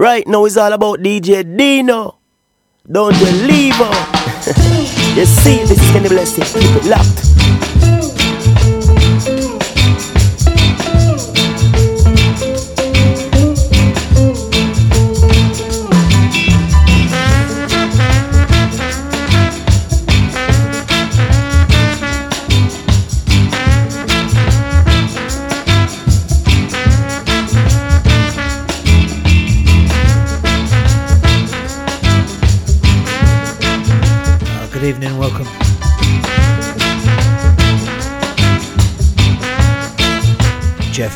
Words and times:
Right 0.00 0.26
now 0.26 0.46
it's 0.46 0.56
all 0.56 0.72
about 0.72 1.00
DJ 1.00 1.44
Dino. 1.44 2.20
Don't 2.90 3.14
you 3.20 3.30
leave 3.46 3.76
her. 3.76 3.84
you 5.14 5.26
see, 5.26 5.58
this 5.58 5.72
is 5.72 5.90
Kenny 5.90 6.08
Blessing. 6.08 6.44
Keep 6.44 6.76
it 6.76 6.84
locked. 6.86 7.29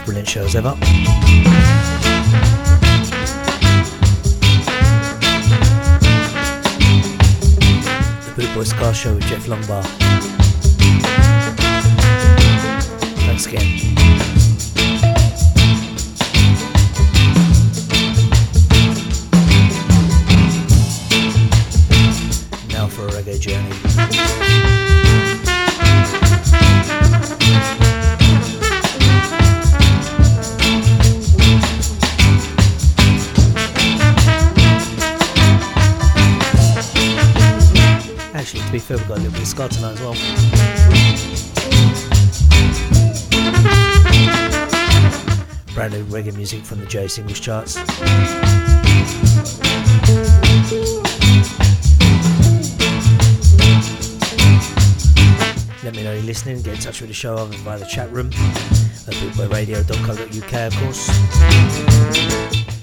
Jeff, 0.04 0.06
brilliant 0.06 0.28
show 0.28 0.44
as 0.44 0.56
ever. 0.56 0.74
The 8.24 8.32
Boot 8.36 8.54
Boy 8.54 8.64
Ska 8.64 8.94
Show 8.94 9.14
with 9.14 9.24
Jeff 9.24 9.46
Longbar. 9.46 9.84
Thanks 13.26 13.46
again. 13.46 13.93
Got 39.14 39.20
a 39.20 39.28
little 39.28 39.32
bit 39.32 39.42
of 39.42 39.48
ska 39.48 39.68
tonight 39.68 39.92
as 39.92 40.00
well. 40.00 40.14
Brand 45.74 45.92
new 45.92 46.04
reggae 46.04 46.34
music 46.34 46.64
from 46.64 46.80
the 46.80 46.86
J 46.86 47.06
Singles 47.08 47.40
charts. 47.40 47.76
Let 55.84 55.94
me 55.94 56.02
know 56.02 56.12
you're 56.12 56.22
listening. 56.22 56.62
Get 56.62 56.74
in 56.74 56.80
touch 56.80 57.00
with 57.00 57.08
the 57.08 57.14
show 57.14 57.36
either 57.36 57.56
via 57.58 57.78
the 57.78 57.86
chat 57.86 58.10
room 58.10 58.28
at 58.28 59.14
bootboyradio.co.uk, 59.14 60.54
of 60.54 60.76
course, 60.78 61.08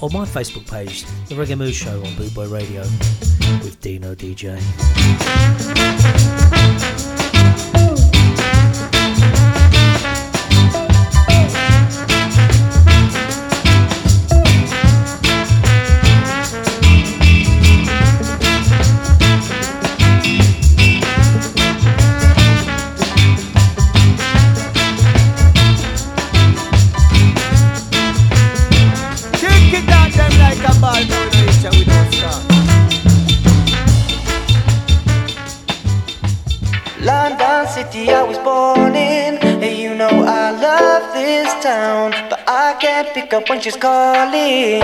or 0.01 0.09
my 0.11 0.25
Facebook 0.25 0.69
page, 0.69 1.03
The 1.27 1.35
Reggae 1.35 1.57
Mood 1.57 1.73
Show 1.73 1.99
on 1.99 2.13
Bootboy 2.13 2.51
Radio 2.51 2.83
with 3.59 3.80
Dino 3.81 4.16
DJ. 4.16 4.59
Pick 43.31 43.42
up 43.42 43.50
when 43.50 43.62
she's 43.62 43.78
calling. 43.78 44.81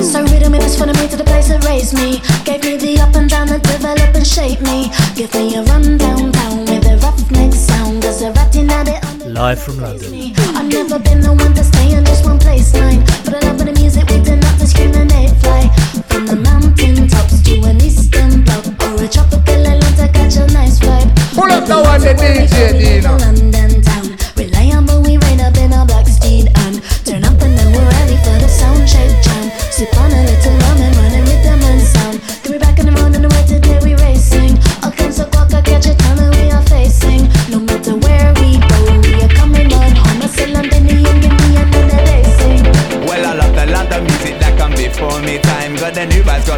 So 0.00 0.22
rhythm 0.22 0.54
it 0.54 0.62
was 0.62 0.78
fun 0.78 0.88
me 0.88 1.08
to 1.08 1.16
the 1.16 1.24
place 1.24 1.48
that 1.48 1.64
raised 1.66 1.94
me. 1.94 2.20
Gave 2.44 2.62
me 2.64 2.76
the 2.76 3.00
up 3.00 3.14
and 3.14 3.28
down 3.28 3.48
that 3.48 3.62
develop 3.62 4.14
and 4.14 4.26
shape 4.26 4.60
me. 4.62 4.90
Give 5.14 5.32
me 5.34 5.56
a 5.56 5.62
run 5.64 5.98
down 5.98 6.30
down 6.30 6.60
with 6.64 6.86
a 6.86 6.96
roughneck 7.04 7.52
sound. 7.52 8.02
Cause 8.02 8.22
a 8.22 8.32
ratting 8.32 8.70
at 8.70 8.88
it 8.88 9.00
Live 9.28 9.60
from 9.62 9.80
London. 9.80 10.32
I've 10.56 10.68
never 10.68 10.98
been 10.98 11.20
the 11.20 11.32
one 11.32 11.54
to 11.54 11.64
stay 11.64 11.92
in 11.92 12.04
just 12.04 12.24
one 12.24 12.38
place 12.38 12.74
line. 12.74 13.04
But 13.24 13.34
I 13.36 13.40
love 13.48 13.58
the 13.58 13.72
music, 13.72 14.08
we 14.08 14.20
did 14.20 14.40
not 14.40 14.58
discriminate. 14.58 15.36
Fly 15.44 15.68
from 16.08 16.24
the 16.26 16.36
mountain 16.36 17.08
tops 17.08 17.42
to 17.42 17.54
an 17.68 17.76
eastern 17.82 18.44
block 18.44 18.64
or 18.88 19.04
a 19.04 19.08
tropical 19.08 19.60
island 19.60 19.96
to 20.00 20.08
catch 20.08 20.36
a 20.36 20.46
nice 20.52 20.80
vibe. 20.80 21.10
Pull 21.36 21.52
up 21.52 21.66
the 21.66 21.76
one, 21.76 22.00
the 22.00 22.14
DJ, 22.16 22.80
Dino. 22.80 23.29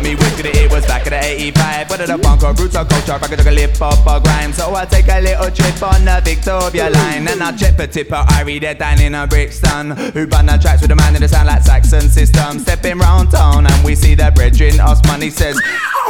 Me 0.03 0.15
wicked. 0.15 0.47
It 0.47 0.71
was 0.71 0.85
back 0.87 1.07
in 1.07 1.13
the 1.13 1.23
85. 1.23 1.91
Whether 1.91 2.07
the 2.07 2.19
funk 2.19 2.43
or 2.43 2.53
roots 2.55 2.77
or 2.77 2.85
culture, 2.85 3.13
I 3.13 3.19
could 3.19 3.39
take 3.39 3.47
a 3.47 3.51
lip 3.51 3.81
up 3.81 4.07
or 4.07 4.21
grind. 4.21 4.55
So 4.55 4.75
I 4.75 4.85
take 4.85 5.09
a 5.09 5.21
little 5.21 5.51
trip 5.51 5.83
on 5.83 6.05
the 6.05 6.21
Victoria 6.25 6.91
line. 6.91 7.29
And 7.29 7.43
I 7.43 7.53
check 7.53 7.77
for 7.77 7.87
tipper, 7.87 8.25
I 8.29 8.43
read 8.43 8.65
it 8.65 8.79
down 8.79 9.01
in 9.01 9.15
a 9.15 9.27
Brixton. 9.27 9.91
Who 10.13 10.27
bun 10.27 10.47
the 10.47 10.59
tracks 10.59 10.83
with 10.83 10.91
a 10.91 10.97
man 10.97 11.15
in 11.15 11.23
the 11.23 11.29
sound 11.29 11.49
like 11.49 11.63
Saxon 11.63 12.09
system. 12.09 12.59
Stepping 12.59 12.99
round 12.99 13.31
town 13.31 13.67
and 13.67 13.85
we 13.85 13.95
see 13.95 14.15
the 14.15 14.31
brethren. 14.35 14.81
Us 14.81 15.01
money 15.07 15.31
says, 15.31 15.61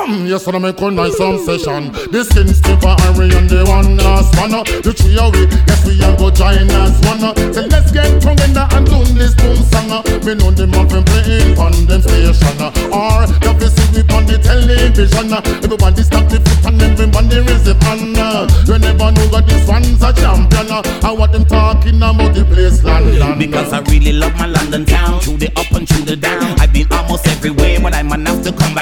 Um, 0.03 0.27
yes, 0.27 0.47
and 0.49 0.57
I 0.57 0.59
make 0.59 0.81
a 0.81 0.91
nice 0.91 1.17
sound 1.17 1.39
session. 1.47 1.93
This 2.11 2.27
Kingston 2.33 2.75
for 2.81 2.99
Harry 3.07 3.31
and 3.39 3.47
the 3.47 3.63
one 3.71 3.97
last 4.03 4.35
one. 4.35 4.51
The 4.83 4.91
three 4.91 5.15
of 5.15 5.31
we, 5.31 5.47
yes, 5.47 5.87
we 5.87 5.95
all 6.03 6.19
go 6.19 6.27
join 6.27 6.67
as 6.67 6.99
one. 7.07 7.23
So 7.55 7.63
let's 7.71 7.95
get 7.95 8.11
together 8.19 8.67
and 8.75 8.83
do 8.83 8.99
this 9.15 9.31
boom 9.39 9.63
song. 9.71 10.03
Me 10.27 10.35
know 10.35 10.51
them 10.51 10.75
have 10.75 10.91
been 10.91 11.07
playing 11.07 11.55
on 11.55 11.71
them 11.87 12.03
station. 12.03 12.59
Or 12.91 13.31
the 13.47 13.55
visit 13.63 13.95
we 13.95 14.03
on 14.11 14.27
the 14.27 14.43
television. 14.43 15.31
Everybody 15.63 16.03
stop 16.03 16.27
the 16.27 16.43
foot 16.43 16.67
and 16.67 16.83
everybody 16.83 17.39
raise 17.47 17.63
the 17.63 17.79
pan. 17.79 18.19
You 18.67 18.79
never 18.83 19.15
know 19.15 19.27
that 19.39 19.47
this 19.47 19.63
one's 19.71 20.03
a 20.03 20.11
champion. 20.19 20.83
And 20.83 21.15
what 21.15 21.31
them 21.31 21.47
talking 21.47 22.03
about 22.03 22.35
the 22.35 22.43
place 22.43 22.83
London. 22.83 23.39
Because 23.39 23.73
I 23.73 23.79
really 23.87 24.19
love 24.19 24.35
my 24.35 24.51
London 24.51 24.85
town, 24.85 25.21
through 25.21 25.39
the 25.39 25.49
up 25.55 25.71
and 25.71 25.87
through 25.87 26.11
the 26.11 26.17
down. 26.17 26.59
I've 26.59 26.73
been 26.73 26.91
almost 26.91 27.29
everywhere, 27.29 27.79
but 27.79 27.95
I'm 27.95 28.11
enough 28.11 28.43
to 28.43 28.51
come 28.51 28.75
back 28.75 28.82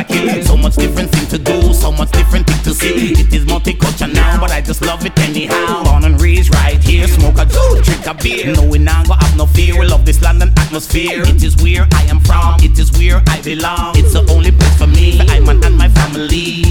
different 0.80 1.10
thing 1.10 1.26
to 1.28 1.38
do, 1.38 1.74
so 1.74 1.92
much 1.92 2.10
different 2.12 2.46
thing 2.46 2.62
to 2.64 2.72
see. 2.72 3.12
It 3.12 3.32
is 3.32 3.44
multicultural 3.44 4.12
now, 4.12 4.40
but 4.40 4.50
I 4.50 4.60
just 4.60 4.82
love 4.82 5.04
it 5.04 5.16
anyhow. 5.20 5.84
Born 5.84 6.04
and 6.04 6.20
raised 6.20 6.52
right 6.54 6.82
here, 6.82 7.06
smoke 7.06 7.38
a 7.38 7.46
good 7.46 7.84
drink 7.84 8.06
a 8.06 8.14
beer. 8.14 8.54
No, 8.54 8.64
we 8.66 8.78
now 8.78 9.04
go 9.04 9.14
have 9.14 9.36
no 9.36 9.46
fear. 9.46 9.78
We 9.78 9.86
love 9.86 10.04
this 10.06 10.22
London 10.22 10.50
atmosphere. 10.56 11.22
It 11.22 11.42
is 11.44 11.56
where 11.62 11.86
I 11.92 12.02
am 12.04 12.20
from, 12.20 12.56
it 12.60 12.78
is 12.78 12.90
where 12.98 13.22
I 13.26 13.40
belong. 13.42 13.98
It's 13.98 14.14
the 14.14 14.24
only 14.32 14.52
place 14.52 14.76
for 14.78 14.86
me, 14.86 15.18
for 15.18 15.24
I'm 15.30 15.48
and 15.48 15.76
my 15.76 15.88
family. 15.88 16.64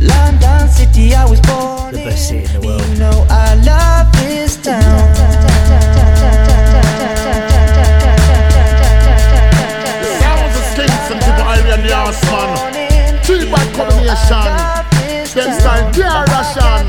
London 0.00 0.68
City, 0.68 1.14
I 1.14 1.24
was 1.28 1.40
born 1.40 1.92
The 1.92 2.04
best 2.06 2.28
city 2.28 2.44
in 2.44 2.60
the 2.60 2.66
world. 2.66 2.88
You 2.88 2.94
know 2.98 3.26
I 3.28 3.54
love 3.66 4.12
this 4.12 4.56
town. 4.62 5.47
Russian. 14.18 15.34
Them 15.34 15.60
style 15.60 15.92
pure 15.92 16.24
Russian. 16.34 16.86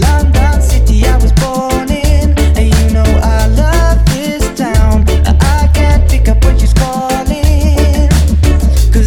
London 0.00 0.62
City, 0.62 1.04
I 1.06 1.16
was 1.16 1.32
born 1.32 1.90
in, 1.90 2.38
and 2.56 2.74
you 2.74 2.94
know 2.94 3.04
I 3.22 3.46
love 3.48 4.04
this 4.06 4.42
town. 4.56 5.04
I 5.26 5.68
can't 5.74 6.08
pick 6.08 6.28
up 6.28 6.44
when 6.44 6.58
she's 6.58 6.74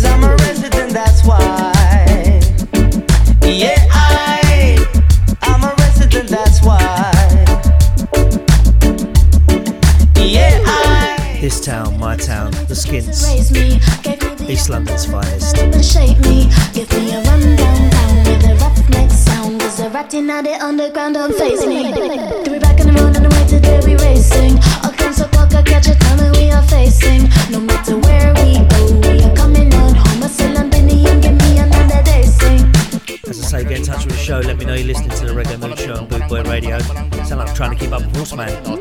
I'm 0.06 0.24
a 0.24 0.36
resident, 0.36 0.92
that's 0.94 1.24
why. 1.24 1.74
Yeah, 3.44 3.86
I, 3.92 4.78
I'm 5.44 5.64
a 5.64 5.74
resident, 5.80 6.30
that's 6.30 6.62
why. 6.62 7.12
Yeah, 10.16 10.62
I. 10.66 11.50
Town, 11.64 12.00
my 12.00 12.16
town 12.16 12.56
Skins. 12.78 13.26
East 14.48 14.70
London's 14.70 15.06
finest. 15.06 15.58
Shape 15.84 16.20
me, 16.20 16.48
give 16.74 16.90
me 16.94 17.12
a 17.12 17.22
run 17.24 17.56
down 17.56 17.90
with 18.24 18.44
a 18.46 19.10
sound. 19.10 19.62
A 19.62 19.90
rat 19.90 20.14
in 20.14 20.30
underground, 20.30 21.18
face 21.36 21.66
me. 21.66 21.92
Back 22.60 22.78
the 22.78 22.94
road 22.94 23.18
on 23.18 23.24
the 23.24 23.30
way 23.34 23.80
we 23.86 23.96
racing. 24.04 24.60
I 24.84 25.64
catch 25.64 25.88
a 25.88 25.96
time 25.98 26.32
we 26.34 26.52
are 26.52 26.62
facing. 26.64 27.28
No 27.52 27.60
matter 27.60 27.98
where 27.98 28.34
we 28.36 28.60
go, 28.70 29.10
we 29.10 29.24
are 29.24 29.36
coming 29.36 29.74
on 29.74 29.96
home. 29.96 30.24
I 30.24 30.28
still 30.28 30.56
am 30.58 30.70
Benny 30.70 31.08
and 31.08 31.22
give 31.22 31.34
me 31.34 31.58
another 31.58 32.04
day 32.04 32.24
sing. 32.24 32.72
As 33.28 33.40
I 33.42 33.58
say, 33.58 33.64
get 33.64 33.80
in 33.80 33.86
touch 33.86 34.06
with 34.06 34.14
the 34.14 34.22
show. 34.22 34.40
Let 34.40 34.58
me 34.58 34.66
know 34.66 34.76
you're 34.76 34.86
listening 34.86 35.10
to 35.18 35.26
the 35.26 35.34
Reggae 35.34 35.60
Mood 35.60 35.80
Show 35.80 35.96
on 35.96 36.08
Bootboy 36.08 36.48
Radio. 36.48 36.78
Sound 37.26 37.40
like 37.40 37.50
I'm 37.50 37.56
trying 37.56 37.72
to 37.72 37.78
keep 37.78 37.92
up 37.92 38.02
with 38.02 38.16
Horseman. 38.16 38.78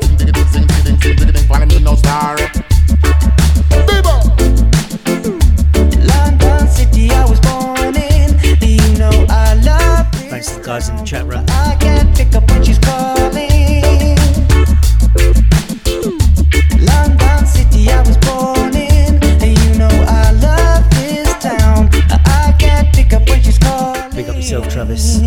Thanks 10.37 10.51
to 10.51 10.59
the 10.59 10.65
guys 10.65 10.89
in 10.89 10.95
the 10.97 11.03
chat 11.03 11.25
room. 11.25 11.45
I 11.49 11.75
can't 11.79 12.15
pick 12.15 12.35
up 12.35 12.47
when 12.51 12.63
she's 12.63 12.77
calling. 12.77 14.15
London 16.79 17.45
City, 17.47 17.89
I 17.89 18.01
was 18.05 18.17
born 18.17 18.75
in. 18.75 19.19
You 19.41 19.79
know 19.79 19.89
I 20.07 20.31
love 20.33 20.89
this 20.91 21.27
town. 21.41 21.89
I 22.09 22.55
can't 22.59 22.93
pick 22.93 23.13
up 23.13 23.27
when 23.27 23.41
she's 23.41 23.57
calling. 23.57 24.11
Pick 24.11 24.29
up 24.29 24.35
yourself, 24.35 24.67
Travis. 24.69 25.21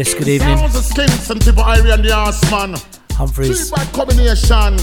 Willis, 0.00 0.14
good 0.14 0.28
evening. 0.28 0.56
Humphreys. 3.12 3.68
Three 3.68 3.86
combination. 3.92 4.78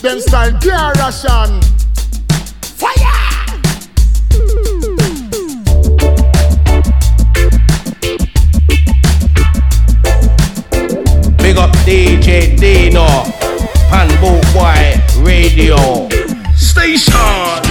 Them 0.00 0.20
style, 0.20 0.58
Russian. 0.96 1.60
Fire! 2.62 3.44
Big 11.36 11.58
up 11.58 11.70
DJ 11.84 12.58
Dino, 12.58 13.06
Boy 14.54 14.96
Radio 15.22 16.08
Station. 16.56 17.67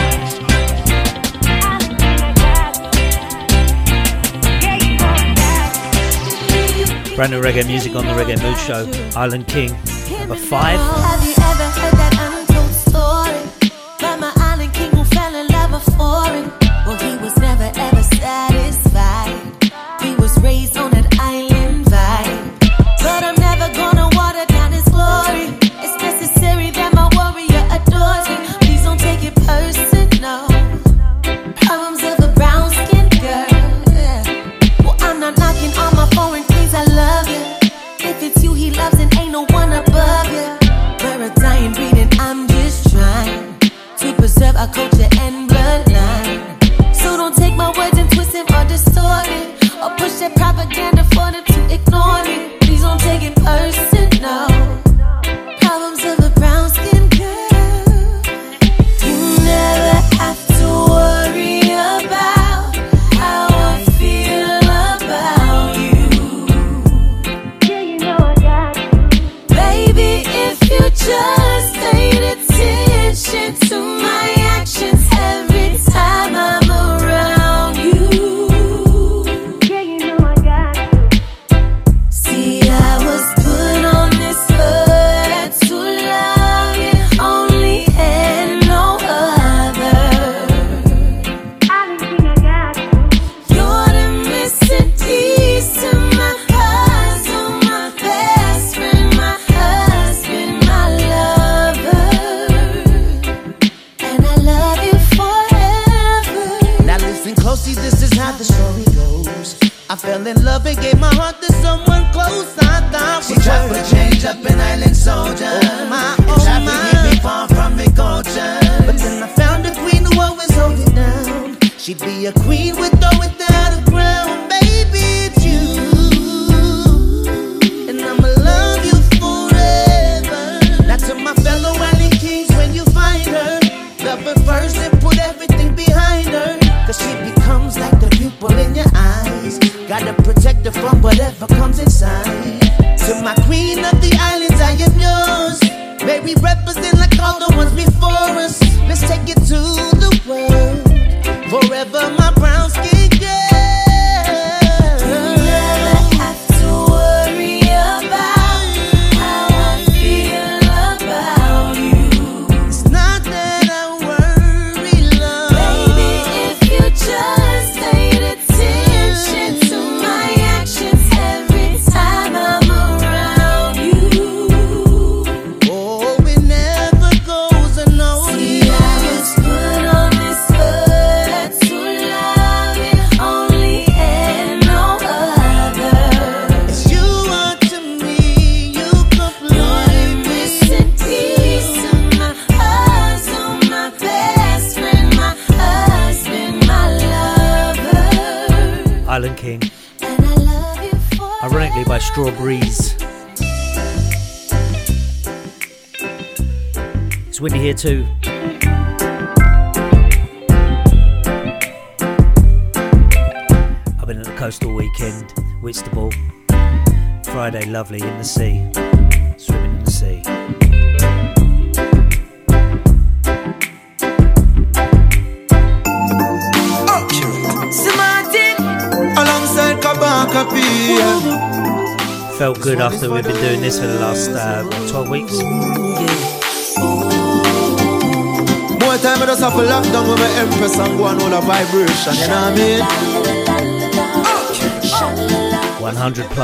Brand 7.17 7.31
new 7.31 7.41
reggae 7.41 7.65
music 7.65 7.95
on 7.95 8.05
the 8.05 8.11
Reggae 8.11 8.39
Mood 8.43 8.59
Show. 8.59 9.19
Island 9.19 9.47
King, 9.47 9.71
number 10.19 10.35
five. 10.35 10.77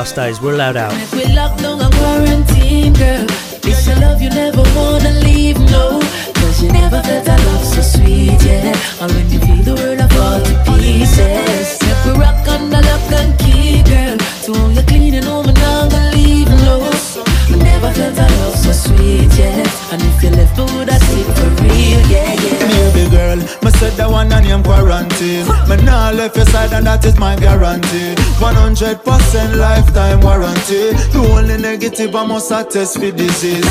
100 0.04 0.12
plus 0.12 0.12
days, 0.12 0.40
we're 0.40 0.54
allowed 0.54 0.76
out. 0.76 0.92
If 0.92 1.14
we 1.14 1.24
locked 1.32 1.62
down 1.62 1.80
and 1.80 1.94
quarantine, 1.94 2.92
girl, 2.92 3.24
it's 3.64 3.88
a 3.88 3.98
love 4.00 4.20
you 4.20 4.28
never 4.28 4.62
wanna 4.76 5.12
leave, 5.24 5.58
no. 5.72 6.00
Cause 6.34 6.62
you 6.62 6.70
never 6.72 7.00
felt 7.02 7.26
a 7.26 7.36
love 7.48 7.64
so 7.64 7.80
sweet, 7.80 8.42
yeah. 8.44 9.00
And 9.00 9.10
when 9.12 9.30
you 9.30 9.40
feel 9.40 9.62
the 9.64 9.74
world, 9.80 10.00
I 10.00 10.08
fall 10.08 10.40
to 10.44 10.54
pieces. 10.80 11.78
If 11.80 12.06
we 12.06 12.12
rock 12.20 12.46
under 12.48 12.82
lock 12.84 13.12
and 13.16 13.32
key, 13.40 13.82
girl, 13.82 14.18
to 14.44 14.50
all 14.60 14.70
you 14.72 14.82
cleaning 14.82 15.24
home 15.24 15.48
and 15.48 15.58
I'm 15.58 15.88
gonna 15.88 16.12
leave, 16.12 16.48
no. 16.68 16.84
I 16.84 17.56
never 17.56 17.90
felt 17.92 18.18
a 18.18 18.26
love 18.40 18.56
so 18.56 18.72
sweet, 18.72 19.32
yeah. 19.40 19.64
And 19.92 20.02
if 20.02 20.22
you 20.22 20.30
left 20.36 20.58
me, 20.58 20.64
would 20.76 20.90
I 20.90 20.98
sleep 20.98 21.28
for 21.32 21.48
real, 21.64 22.02
yeah, 22.12 22.32
yeah. 22.44 22.92
Baby 22.92 23.10
girl, 23.10 23.38
me 23.64 23.70
said 23.78 23.94
the 23.96 24.08
one 24.10 24.30
and 24.32 24.44
name 24.44 24.62
quarantine. 24.62 25.46
Me 25.68 25.76
nah 25.84 26.10
left 26.10 26.36
your 26.36 26.46
side 26.46 26.72
and 26.72 26.86
that 26.86 27.04
is 27.04 27.16
my 27.18 27.36
guarantee. 27.36 28.14
100% 28.36 29.23
lifetime 29.58 30.20
warranty. 30.20 30.92
The 31.12 31.20
only 31.32 31.58
negative 31.58 32.14
I 32.14 32.26
must 32.26 32.50
attest 32.50 32.98
for 32.98 33.10
disease. 33.10 33.64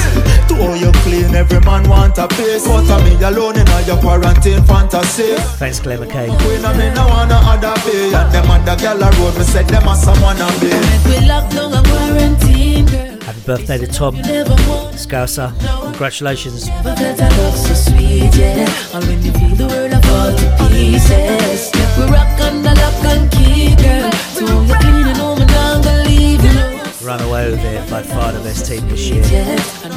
To 0.49 0.53
all 0.61 0.75
you 0.75 0.91
clean, 1.03 1.33
every 1.35 1.59
man 1.61 1.87
want 1.89 2.17
a 2.17 2.27
piece. 2.27 2.67
But 2.67 2.89
I 2.89 3.03
me 3.03 3.15
alone 3.23 3.57
in 3.57 3.67
all 3.69 3.81
your 3.81 3.97
quarantine 3.97 4.63
fantasy. 4.63 5.35
Thanks, 5.59 5.79
Claire 5.79 5.99
McKay. 5.99 6.27
Queen 6.41 6.65
of 6.65 6.77
me 6.77 6.89
no 6.93 7.07
wanna 7.07 7.39
other 7.43 7.73
pay. 7.81 8.13
And 8.13 8.31
them 8.33 8.51
other 8.51 8.75
gal 8.75 9.01
a 9.01 9.09
road, 9.17 9.37
me 9.37 9.43
said 9.43 9.67
them 9.67 9.87
a 9.87 9.95
someone 9.95 10.37
a 10.37 10.47
be. 10.59 10.67
If 10.71 11.05
we 11.07 11.27
locked 11.27 11.53
down 11.53 11.73
and 11.73 11.87
quarantine, 11.87 12.85
girl. 12.85 13.19
Happy 13.23 13.41
birthday 13.45 13.77
to 13.77 13.87
Tom 13.87 14.15
Never 14.17 14.55
want 14.67 14.95
Scouser. 14.95 15.53
Congratulations. 15.83 16.67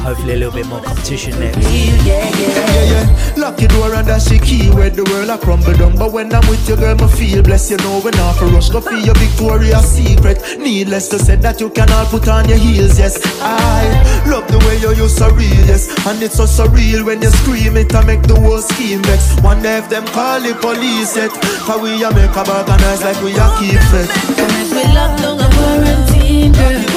Hopefully 0.07 0.35
a 0.35 0.37
little 0.37 0.55
bit 0.55 0.69
more 0.69 0.81
competition 0.81 1.35
next. 1.41 1.59
Yeah, 1.67 1.99
yeah. 2.07 2.31
Yeah, 2.31 2.85
yeah. 2.95 3.35
Lock 3.43 3.59
your 3.59 3.67
door 3.75 3.93
and 3.93 4.07
dash 4.07 4.27
the 4.27 4.39
key 4.39 4.71
where 4.71 4.89
the 4.89 5.03
world 5.03 5.31
a 5.31 5.37
crumble 5.37 5.75
down. 5.75 5.99
But 5.99 6.13
when 6.13 6.33
I'm 6.33 6.47
with 6.47 6.63
you, 6.69 6.77
girl, 6.77 6.95
me 6.95 7.09
feel 7.09 7.43
blessed. 7.43 7.73
You 7.73 7.79
know 7.79 7.99
when 7.99 8.15
off 8.21 8.41
a 8.41 8.47
rush, 8.47 8.71
go 8.71 8.81
for 8.81 8.95
your 8.95 9.17
Victoria's 9.19 9.83
Secret. 9.83 10.39
Needless 10.61 11.09
to 11.09 11.19
say 11.19 11.35
that 11.43 11.61
you 11.61 11.71
can 11.71 11.91
all 11.91 12.07
put 12.07 12.29
on 12.29 12.49
your 12.49 12.57
heels, 12.57 13.01
yes. 13.01 13.19
I 13.43 13.83
love 14.31 14.47
the 14.47 14.63
way 14.63 14.79
you 14.79 14.95
use 14.95 15.17
so 15.17 15.27
real, 15.35 15.67
yes. 15.67 15.91
And 16.07 16.23
it's 16.23 16.37
so 16.37 16.47
surreal 16.47 17.05
when 17.05 17.21
you 17.21 17.31
scream 17.43 17.77
it 17.77 17.93
and 17.93 18.07
make 18.07 18.23
the 18.23 18.39
whole 18.39 18.63
scheme 18.63 19.03
vex. 19.03 19.35
Wonder 19.43 19.83
if 19.83 19.91
them 19.91 20.07
call 20.15 20.39
the 20.39 20.55
police 20.55 21.17
yet. 21.17 21.35
Cause 21.67 21.83
we 21.83 21.99
a 21.99 22.15
make 22.15 22.31
a 22.31 22.43
organize 22.47 23.03
like 23.03 23.19
we 23.27 23.35
a 23.35 23.47
keep 23.59 23.75
it. 23.75 24.07
If 24.39 24.71
we 24.71 24.87
locked 24.95 25.19
down 25.19 25.43
quarantine, 25.51 26.53
girl. 26.53 26.96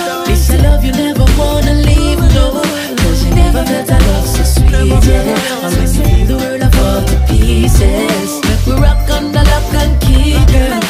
You 3.69 3.75
a 3.75 3.99
love 4.09 4.25
so 4.25 4.43
sweet, 4.43 5.05
yeah. 5.05 5.63
And 5.63 5.75
when 5.75 5.93
you 5.93 6.03
feel 6.03 6.25
the 6.25 6.38
world, 6.38 6.61
I 6.63 6.69
fall 6.71 7.05
to 7.05 7.17
pieces. 7.27 8.41
If 8.45 8.65
we 8.65 8.73
rock 8.73 9.07
under 9.11 9.43
lock 9.43 9.73
and 9.75 10.01
key, 10.01 10.43
girl. 10.51 10.88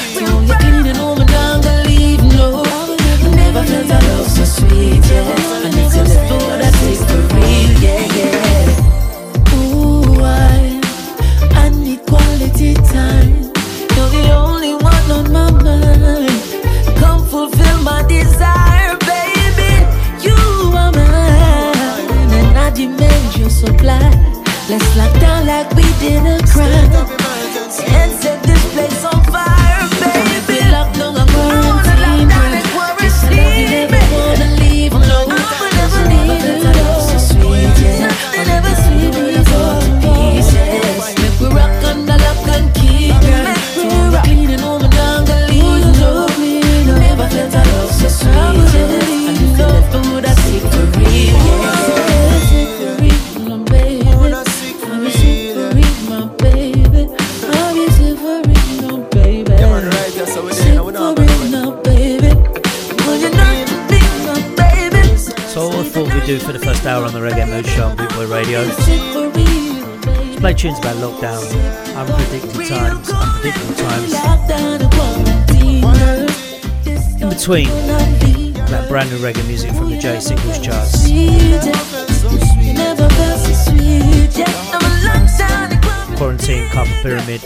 Let's 24.69 24.95
lock 24.95 25.19
down 25.19 25.47
like 25.47 25.67
we 25.73 25.81
did 25.99 26.21
first 66.79 66.87
hour 66.87 67.03
on 67.03 67.11
the 67.13 67.19
Reggae 67.19 67.45
Mood 67.49 67.65
Show 67.65 67.87
on 67.87 67.97
Bootboy 67.97 68.29
Radio. 68.31 68.63
Baby. 69.33 70.39
Play 70.39 70.53
tunes 70.53 70.79
about 70.79 70.95
lockdown, 70.95 71.43
unpredictable 71.95 72.65
times, 72.65 73.09
unpredictable 73.09 73.75
times. 73.75 74.13
In 77.21 77.29
between, 77.29 77.67
that 78.67 78.87
brand 78.87 79.09
new 79.11 79.17
reggae 79.17 79.45
music 79.47 79.71
from 79.73 79.89
the 79.89 79.97
J 79.97 80.21
Singles 80.21 80.59
charts. 80.59 81.09
yeah. 81.09 81.75
Yeah. 84.37 84.55
Quarantine. 86.15 86.67
Kabaka 86.69 87.01
Pyramid, 87.01 87.41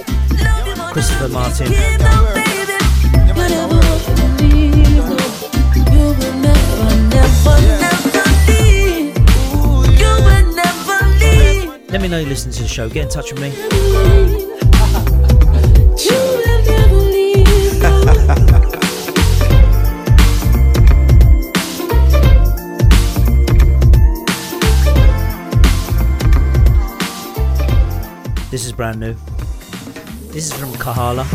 Christopher 0.94 1.30
Martin. 1.30 1.72
You 7.62 7.83
Let 11.94 12.02
me 12.02 12.08
know 12.08 12.18
you 12.18 12.26
listen 12.26 12.52
to 12.52 12.64
the 12.64 12.68
show. 12.68 12.90
Get 12.90 13.04
in 13.04 13.10
touch 13.10 13.32
with 13.32 13.40
me. 13.40 13.52
This 28.50 28.66
is 28.66 28.72
brand 28.72 29.00
new. 29.00 29.16
This 30.32 30.48
is 30.48 30.54
from 30.54 30.70
Kahala. 30.74 31.26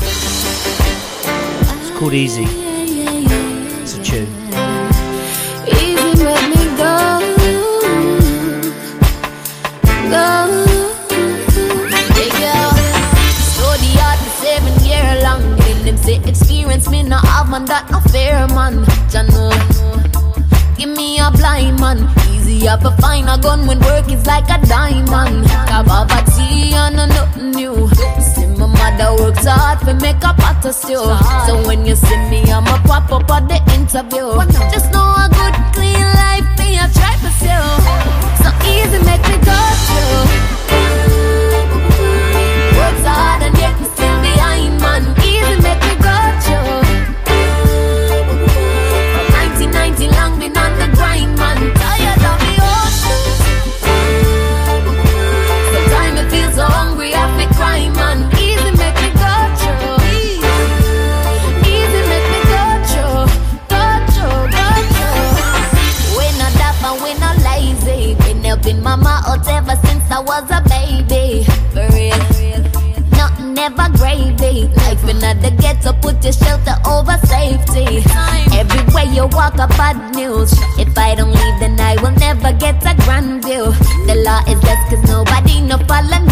It's 1.80 1.98
called 1.98 2.14
Easy. 2.14 2.46
It's 2.48 3.96
a 3.96 4.02
tune. 4.02 4.67
Man 17.58 17.66
that 17.66 17.90
no 17.90 18.00
fair 18.12 18.46
man. 18.54 18.84
Jah 19.10 19.22
know. 19.22 19.50
Give 20.76 20.90
me 20.96 21.18
a 21.18 21.30
blind 21.30 21.80
man. 21.80 21.98
Easy 22.30 22.68
up 22.68 22.80
to 22.80 22.90
find 23.02 23.28
a 23.28 23.38
gun 23.38 23.66
when 23.66 23.80
work 23.80 24.08
is 24.10 24.24
like 24.26 24.48
a 24.50 24.58
diamond. 24.66 25.44
Kababati 25.66 26.72
and 26.72 26.96
no 26.96 27.06
nothing 27.06 27.50
new. 27.50 27.88
See 28.22 28.46
my 28.58 28.66
mother 28.66 29.22
works 29.22 29.46
hard 29.46 29.80
for 29.80 29.94
make 29.94 30.22
a 30.22 30.32
pot 30.34 30.64
of 30.64 30.74
stew. 30.74 31.02
So 31.46 31.66
when 31.66 31.84
you 31.84 31.96
see 31.96 32.20
me, 32.30 32.42
I'ma 32.50 32.78
pop 32.84 33.10
up 33.12 33.30
at 33.30 33.48
the 33.48 33.58
interview. 33.74 34.28
Just 34.70 34.92
know 34.92 35.14
a 35.18 35.28
good 35.28 35.54
clean 35.74 36.06
life 36.20 36.48
me 36.58 36.78
I 36.78 36.86
try. 36.94 37.14
So 37.16 37.26
me 37.26 37.30
still 37.38 37.68
man. 37.84 38.00
Easy 38.72 38.98
make 39.04 39.24
me 39.30 39.36
go 39.44 39.58
through. 39.86 40.57
You 79.18 79.26
walk, 79.34 79.58
up 79.58 79.70
bad 79.70 80.14
news. 80.14 80.52
If 80.78 80.96
I 80.96 81.16
don't 81.16 81.32
leave, 81.32 81.58
then 81.58 81.74
I 81.80 81.94
will 82.00 82.16
never 82.26 82.52
get 82.52 82.78
a 82.86 82.94
grand 83.02 83.44
view. 83.44 83.64
The 84.06 84.14
law 84.26 84.40
is 84.46 84.62
less, 84.62 84.82
cause 84.90 85.02
nobody 85.08 85.60
no 85.60 85.76
follow 85.90 86.27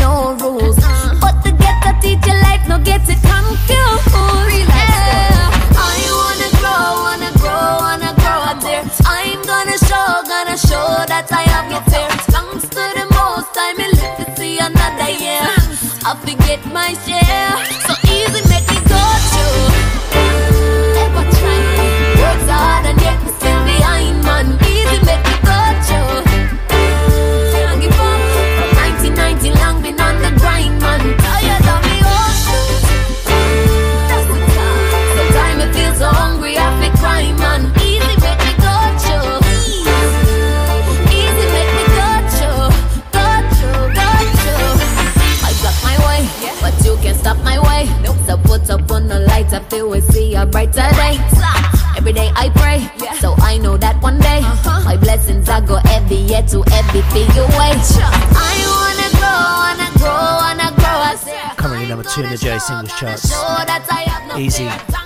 heavy, 56.06 56.22
yet 56.22 56.48
to 56.48 56.62
heavy 56.68 57.02
feel 57.12 57.34
your 57.34 57.48
way. 57.58 57.72
I 58.38 58.54
wanna 58.74 59.08
grow, 59.18 59.42
wanna 59.62 59.98
grow, 59.98 60.10
wanna 60.42 60.74
grow. 60.76 60.98
I 61.02 61.16
say, 61.16 61.38
Currently 61.56 61.88
number 61.88 62.04
two 62.04 62.22
in 62.22 62.30
the 62.30 62.36
J 62.36 62.58
singles 62.58 62.92
charts. 62.98 63.28
show 63.28 63.64
that 63.66 63.86
I 63.90 64.02
have 64.10 64.28
no 64.28 64.38
Easy. 64.38 64.64
fear. 64.64 64.96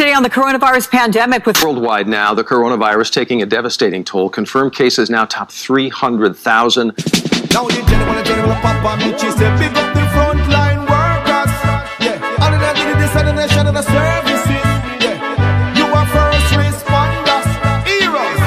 Today 0.00 0.14
on 0.14 0.22
the 0.22 0.30
coronavirus 0.30 0.90
pandemic 0.90 1.44
with 1.44 1.62
Worldwide 1.62 2.08
now, 2.08 2.32
the 2.32 2.42
coronavirus 2.42 3.12
taking 3.12 3.42
a 3.42 3.44
devastating 3.44 4.02
toll. 4.02 4.30
Confirmed 4.30 4.74
cases 4.74 5.10
now 5.10 5.26
top 5.26 5.52
300,000. 5.52 6.86
Now 6.86 6.94
the 6.94 7.84
general, 7.86 8.24
general 8.24 8.54
Papa 8.64 8.96
Michi 9.02 9.30
say 9.36 9.52
big 9.60 9.76
up 9.76 9.92
the 9.92 10.00
frontline 10.16 10.88
workers. 10.88 11.52
Yeah, 12.00 12.16
and 12.16 12.54
then 12.54 12.76
I 12.80 12.98
this 12.98 13.14
and 13.14 13.28
the 13.28 13.32
nation 13.34 13.66
and 13.66 13.76
the 13.76 13.82
services. 13.82 14.64
Yeah, 15.04 15.76
you 15.76 15.84
are 15.84 16.06
first 16.16 16.48
responders, 16.56 17.48
heroes. 17.84 18.40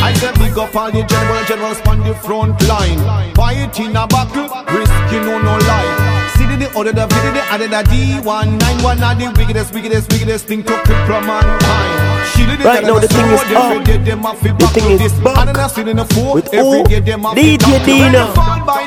I 0.00 0.14
say 0.16 0.32
big 0.42 0.56
up 0.56 0.74
all 0.74 0.90
the 0.90 1.02
general, 1.04 1.44
generals 1.44 1.80
on 1.86 2.00
the 2.00 2.14
front 2.14 2.56
line. 2.66 3.34
Fight 3.34 3.78
in 3.80 3.94
a 3.94 4.06
battle, 4.06 4.48
risk 4.72 5.12
you 5.12 5.20
know 5.20 5.42
no 5.42 5.58
lie. 5.58 6.07
The 6.58 6.66
other, 6.74 6.90
the 6.90 7.06
video, 7.06 7.32
the 7.38 7.42
other, 7.54 7.68
the 7.68 7.82
D191 7.86 8.98
are 9.02 9.14
the 9.14 9.30
wickedest, 9.38 9.72
wickedest, 9.72 10.10
wickedest 10.12 10.46
thing 10.46 10.64
to 10.64 10.72
mankind. 11.22 12.26
She 12.34 12.46
did 12.46 12.60
it, 12.60 12.64
Right 12.66 12.82
now, 12.82 12.98
the 12.98 13.06
thing 13.06 13.30
is 13.30 13.42
up. 13.54 13.84
day 13.84 13.98
them 13.98 14.26
a 14.26 14.34
fi 14.34 14.50
The 14.50 14.66
thing 14.74 14.98
is 14.98 15.12
back. 15.22 15.38
And 15.38 15.48
then 15.54 15.56
I 15.56 15.68
sit 15.68 15.86
in 15.86 15.96
the 15.98 16.04
four, 16.04 16.34
With 16.34 16.50
who? 16.50 16.82
day 16.84 16.98
them 16.98 17.24
a 17.26 17.34
fi 17.34 17.56
DJ 17.56 17.78
Dino. 17.86 18.34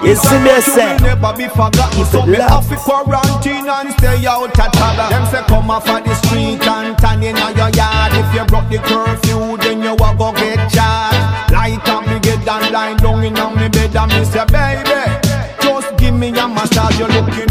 You 0.04 0.16
see 0.20 0.40
me, 0.44 0.52
say? 0.60 0.84
you 0.84 1.00
will 1.00 1.16
never 1.16 1.32
be 1.32 1.48
forgotten. 1.48 1.96
Keep 1.96 2.12
it 2.12 2.40
locked. 2.44 2.76
quarantine 2.84 3.68
and 3.72 3.92
stay 3.96 4.28
out 4.28 4.44
of 4.44 4.52
trouble. 4.52 5.08
Them 5.08 5.26
say 5.32 5.44
come 5.48 5.72
off 5.72 5.88
of 5.88 6.04
the 6.04 6.14
street 6.28 6.60
and 6.68 6.98
turn 7.00 7.24
in 7.24 7.38
on 7.40 7.56
your 7.56 7.72
yard. 7.72 8.12
If 8.20 8.28
you 8.36 8.44
broke 8.52 8.68
the 8.68 8.80
curfew, 8.84 9.56
then 9.64 9.80
you 9.82 9.96
a 9.96 10.10
go 10.20 10.32
get 10.36 10.60
charged. 10.68 11.56
Light 11.56 11.88
up 11.88 12.04
me 12.04 12.20
get 12.20 12.44
and 12.44 12.68
line 12.72 12.98
down 12.98 13.24
in 13.24 13.38
on 13.40 13.56
me 13.56 13.70
bed 13.70 13.96
and 13.96 14.12
me 14.12 14.26
say, 14.28 14.44
baby, 14.52 15.08
just 15.64 15.96
give 15.98 16.14
me 16.16 16.30
a 16.36 16.48
massage. 16.48 17.00
You're 17.00 17.08
looking 17.10 17.51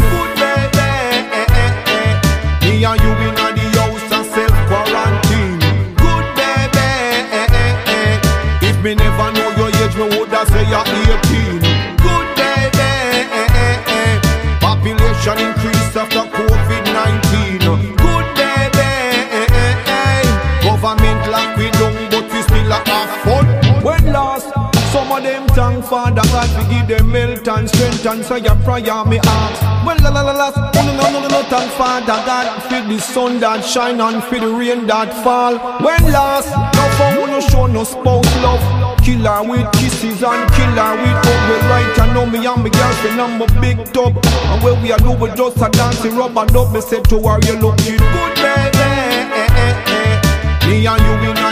fun. 23.23 23.45
When 23.83 24.13
last, 24.13 24.49
some 24.91 25.11
of 25.11 25.23
them 25.23 25.47
thank 25.49 25.85
Father 25.85 26.21
God 26.33 26.49
to 26.55 26.61
give 26.69 26.87
them 26.87 27.11
health 27.11 27.47
and 27.47 27.69
strength 27.69 28.05
and 28.05 28.23
say 28.25 28.39
your 28.39 28.55
prayer 28.57 29.05
me 29.05 29.19
ask. 29.23 29.61
When 29.85 29.97
la 30.03 30.09
la 30.09 30.21
la 30.21 30.33
la, 30.33 30.71
no 30.75 30.81
no 30.83 31.19
no 31.21 31.27
no 31.27 31.41
thank 31.49 31.71
Father 31.73 32.19
God 32.25 32.61
for 32.63 32.81
the 32.87 32.99
sun 32.99 33.39
that 33.39 33.63
shine 33.63 33.99
and 34.01 34.23
for 34.23 34.39
the 34.39 34.47
rain 34.47 34.85
that 34.87 35.13
fall. 35.23 35.57
When 35.81 36.03
last, 36.11 36.49
no 36.51 36.83
for 36.97 37.27
no 37.27 37.39
show 37.39 37.65
no 37.67 37.83
spouse 37.83 38.35
love. 38.43 38.61
Kill 39.01 39.25
her 39.25 39.41
with 39.49 39.71
kisses 39.73 40.21
and 40.21 40.45
kill 40.53 40.77
her 40.77 40.93
with 40.93 41.17
hug. 41.25 41.41
Well, 41.49 41.63
right 41.73 41.99
I 41.99 42.13
know 42.13 42.25
me 42.27 42.45
and 42.45 42.61
my 42.61 42.69
girlfriend 42.69 43.19
and 43.19 43.39
my 43.39 43.47
big 43.59 43.77
tub. 43.93 44.13
And 44.23 44.61
when 44.63 44.81
we 44.83 44.91
are 44.91 44.99
do 44.99 45.11
we 45.13 45.29
just 45.33 45.57
a 45.57 45.69
dancing 45.69 46.15
rubber 46.15 46.45
dub. 46.45 46.71
Me 46.73 46.81
say 46.81 47.01
to 47.01 47.17
her, 47.17 47.39
you 47.47 47.57
looking 47.57 47.97
good, 47.97 48.35
baby. 48.35 48.89
Me 50.69 50.85
and 50.85 51.01
you 51.01 51.29
in 51.29 51.35
the 51.35 51.50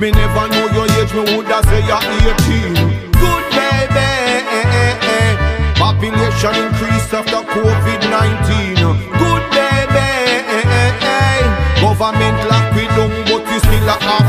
me 0.00 0.10
never 0.10 0.48
know 0.48 0.66
your 0.74 0.86
age, 1.00 1.12
me 1.14 1.22
woulda 1.34 1.62
say 1.64 1.80
you're 1.86 1.96
18. 1.96 2.74
Good 3.12 3.44
baby. 3.56 4.08
Population 5.76 6.54
increase 6.64 7.12
after 7.12 7.42
COVID-19. 7.54 8.76
Good 9.20 9.44
baby. 9.54 10.08
Government 11.80 12.38
lock 12.50 12.66
we 12.74 12.84
down, 12.92 13.10
but 13.24 13.42
we 13.48 13.58
still 13.58 13.88
have 13.88 14.28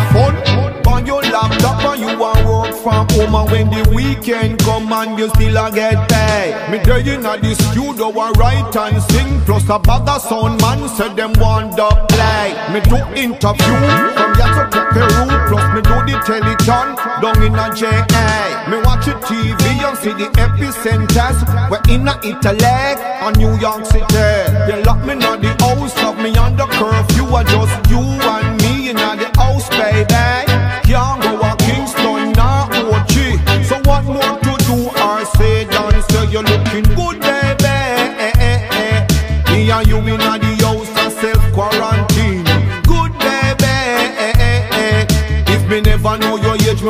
from 2.87 3.07
home 3.11 3.35
and 3.35 3.51
when 3.51 3.67
the 3.67 3.83
weekend 3.93 4.59
come 4.59 4.91
and 4.93 5.19
you 5.19 5.27
still 5.35 5.57
a 5.57 5.69
get 5.71 5.99
paid. 6.07 6.55
Me 6.71 6.77
there 6.79 7.03
in 7.03 7.25
a 7.25 7.35
the 7.35 7.51
studio 7.67 8.07
a 8.15 8.31
write 8.39 8.75
and 8.75 9.03
sing 9.11 9.41
plus 9.43 9.67
a 9.67 9.75
of 9.75 10.21
sound 10.21 10.55
man 10.61 10.87
said 10.95 11.15
them 11.19 11.33
want 11.35 11.75
to 11.75 11.89
play. 12.07 12.55
Me 12.71 12.79
do 12.87 12.95
interview 13.19 13.75
from 14.15 14.31
here 14.39 14.67
to 14.71 14.79
Peru 14.95 15.27
plus 15.51 15.67
me 15.75 15.81
do 15.83 15.97
the 16.07 16.15
telethon 16.23 16.95
down 17.19 17.43
in 17.43 17.59
a 17.59 17.67
JA. 17.75 18.71
Me 18.71 18.77
watch 18.87 19.03
the 19.03 19.19
TV 19.27 19.63
and 19.83 19.97
see 19.99 20.15
the 20.15 20.31
epicenters. 20.39 21.43
We're 21.67 21.83
in 21.91 22.07
a 22.07 22.15
Italy 22.23 22.63
and 22.63 23.35
New 23.37 23.51
York 23.59 23.83
City. 23.85 24.15
They 24.63 24.81
lock 24.87 25.03
me 25.03 25.13
in 25.13 25.19
the 25.19 25.51
house 25.59 25.97
of 26.07 26.15
me 26.23 26.31
under 26.37 26.67
curfew. 26.79 27.35
I 27.35 27.43
just 27.43 27.91
you 27.91 27.99
and 27.99 28.46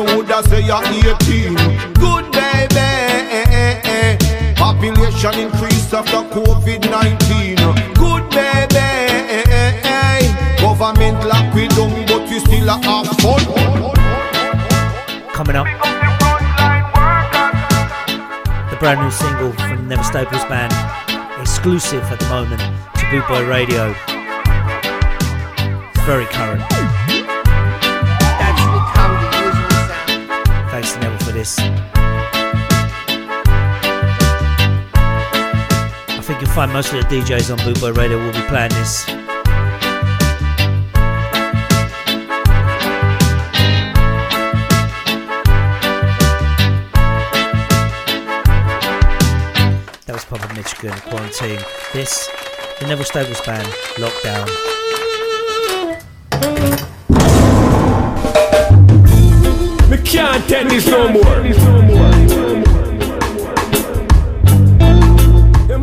me 0.04 0.14
woulda 0.14 0.42
say 0.48 0.60
you're 0.60 0.82
18. 0.82 1.54
Good 1.94 2.30
baby, 2.32 2.88
population 4.54 5.38
increase 5.38 5.92
after 5.92 6.22
COVID-19. 6.34 7.56
Good 7.94 8.30
baby, 8.30 8.88
government 10.60 11.26
lock 11.26 11.54
we 11.54 11.68
down, 11.68 12.06
but 12.06 12.28
we 12.30 12.38
still 12.38 12.68
have 12.68 13.08
fun. 13.18 13.42
Coming 15.32 15.56
up, 15.56 15.66
the 18.70 18.76
brand 18.78 19.00
new 19.00 19.10
single 19.10 19.52
from 19.52 19.76
the 19.76 19.82
Neville 19.82 20.04
Staples 20.04 20.44
Band, 20.44 20.72
exclusive 21.40 22.02
at 22.04 22.18
the 22.20 22.28
moment 22.28 22.60
to 22.60 23.10
Boot 23.10 23.26
Boy 23.28 23.44
Radio. 23.48 23.94
It's 25.90 26.00
very 26.04 26.26
current. 26.26 26.97
this. 31.38 31.58
I 31.60 31.62
think 36.22 36.40
you'll 36.40 36.50
find 36.50 36.72
most 36.72 36.92
of 36.92 37.00
the 37.00 37.06
DJs 37.06 37.52
on 37.52 37.58
Bootboy 37.58 37.96
Radio 37.96 38.18
will 38.18 38.32
be 38.32 38.42
playing 38.48 38.70
this. 38.70 39.04
That 50.06 50.14
was 50.14 50.24
Papa 50.24 50.52
Michigan 50.54 50.98
Quarantine. 51.08 51.60
This, 51.92 52.28
the 52.80 52.86
Neville 52.88 53.04
Staples 53.04 53.40
Band, 53.42 53.68
Lockdown. 54.02 54.48
Can't 60.08 60.48
take 60.48 60.68
this 60.70 60.86
no 60.86 61.06
more. 61.12 61.22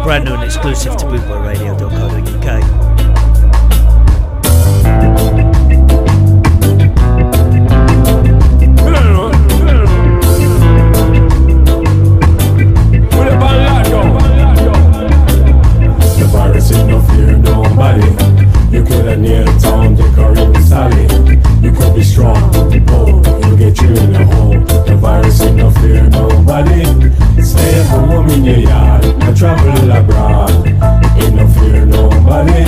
Brand 0.04 0.26
new 0.26 0.34
and 0.34 0.44
exclusive 0.44 0.98
to 0.98 1.06
BootboyRadio.co.uk. 1.06 2.86
You 18.72 18.84
could 18.84 19.06
have 19.06 19.20
near 19.20 19.46
town, 19.60 19.96
decorate 19.96 20.56
Sally. 20.64 21.04
You 21.62 21.72
could 21.72 21.96
be 21.96 22.04
strong, 22.04 22.52
bold. 22.86 23.25
In 23.82 24.14
your 24.14 24.24
home. 24.24 24.66
The 24.66 24.98
virus 25.00 25.42
ain't 25.42 25.58
no 25.58 25.70
fear, 25.70 26.10
nobody. 26.10 26.84
Stay 27.42 27.80
at 27.80 27.86
home 27.88 28.30
in 28.30 28.44
your 28.44 28.60
yard, 28.60 29.04
no 29.20 29.34
travel 29.36 29.92
abroad. 29.92 30.52
Ain't 31.18 31.36
no 31.36 31.48
fear, 31.50 31.86
nobody. 31.86 32.66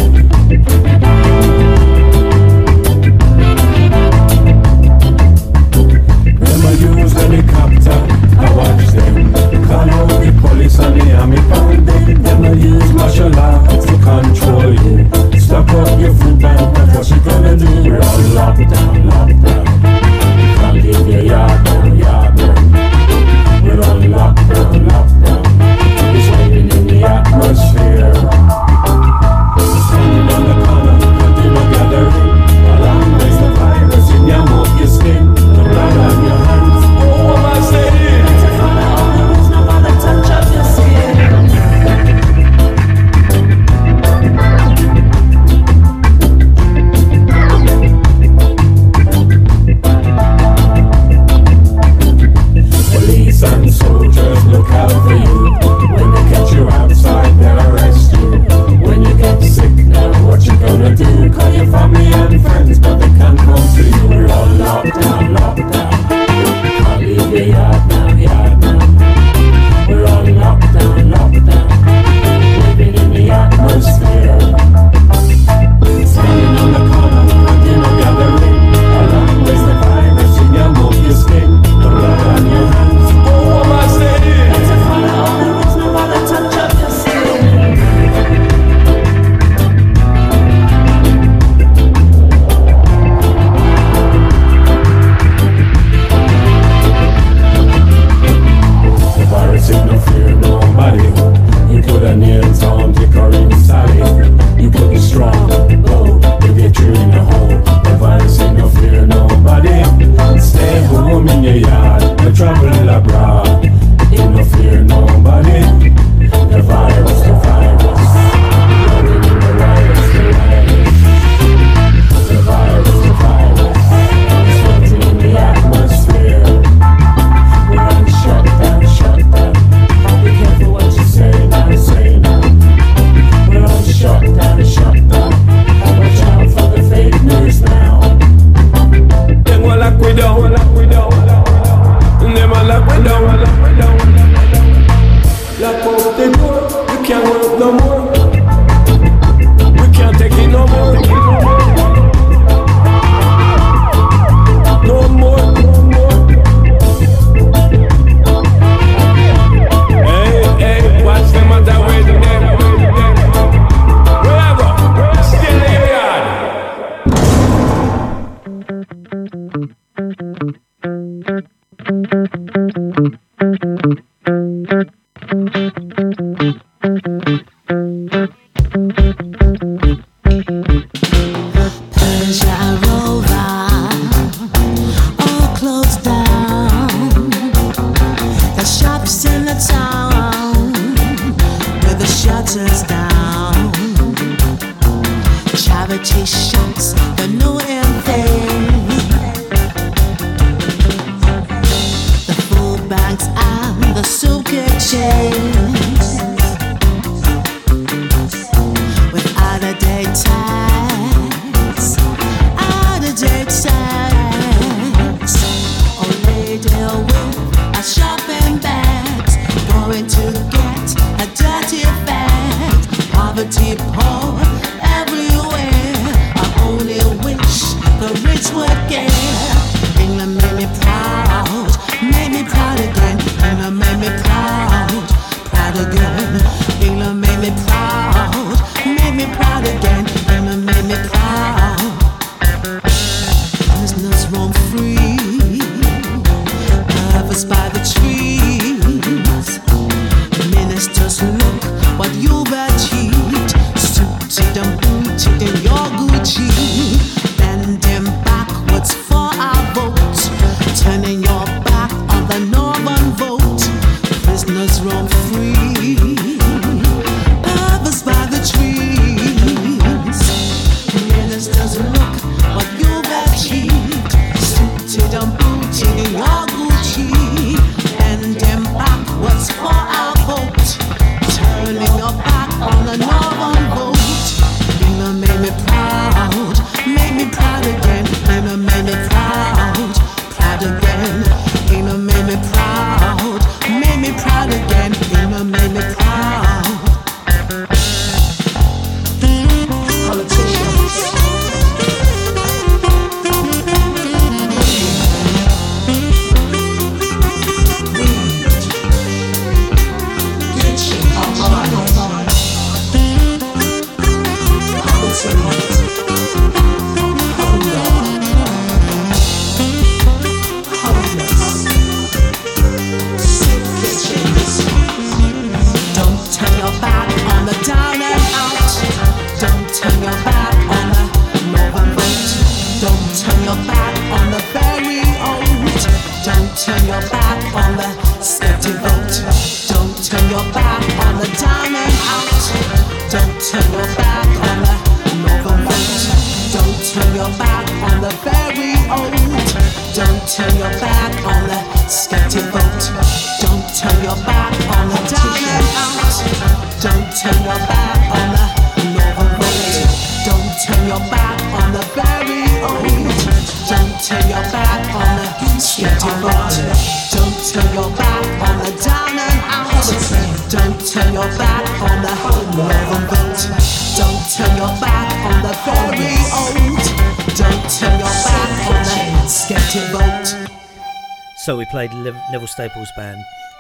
Stop 15.48 15.70
up 15.70 16.00
your 16.00 16.14
food 16.14 16.42
bank, 16.42 16.76
that's 16.76 16.98
what 16.98 17.10
you 17.10 17.24
gonna 17.24 17.56
do. 17.56 17.90
We're 17.90 18.02
all 18.02 18.20
locked 18.36 18.70
down, 18.70 19.08
locked 19.08 19.12
down. 19.12 19.27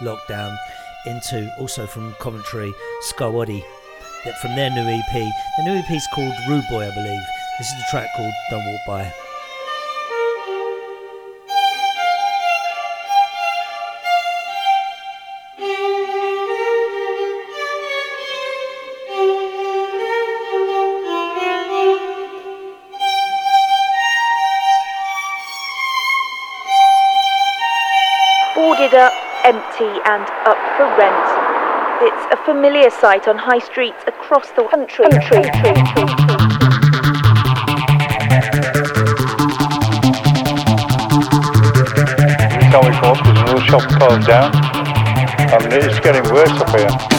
Lockdown 0.07 0.55
into 1.05 1.51
also 1.59 1.85
from 1.85 2.13
Coventry 2.19 2.71
Skawadi 3.09 3.61
from 4.41 4.55
their 4.55 4.69
new 4.69 4.81
EP. 4.81 5.13
The 5.57 5.63
new 5.63 5.73
EP 5.73 5.91
is 5.91 6.07
called 6.13 6.33
Rude 6.47 6.63
Boy, 6.69 6.87
I 6.87 6.93
believe. 6.93 7.21
This 7.57 7.67
is 7.67 7.77
the 7.77 7.87
track 7.91 8.07
called 8.15 8.33
Don't 8.49 8.65
Walk 8.65 8.81
By. 8.87 9.26
And 30.07 30.23
up 30.47 30.57
for 30.77 30.87
rent. 30.95 31.27
It's 32.01 32.25
a 32.31 32.37
familiar 32.45 32.89
sight 32.89 33.27
on 33.27 33.37
high 33.37 33.59
streets 33.59 34.01
across 34.07 34.49
the 34.51 34.63
country. 34.69 35.03
Every 35.03 35.19
time 42.71 42.85
we 42.85 42.91
come 42.95 43.11
up, 43.11 43.19
there's 43.25 43.39
another 43.39 43.61
shop 43.61 43.83
closed 43.99 44.27
down. 44.27 44.51
I 44.55 45.59
mean, 45.59 45.73
it's 45.73 45.99
getting 45.99 46.23
worse 46.33 46.51
up 46.51 46.69
here. 46.69 47.16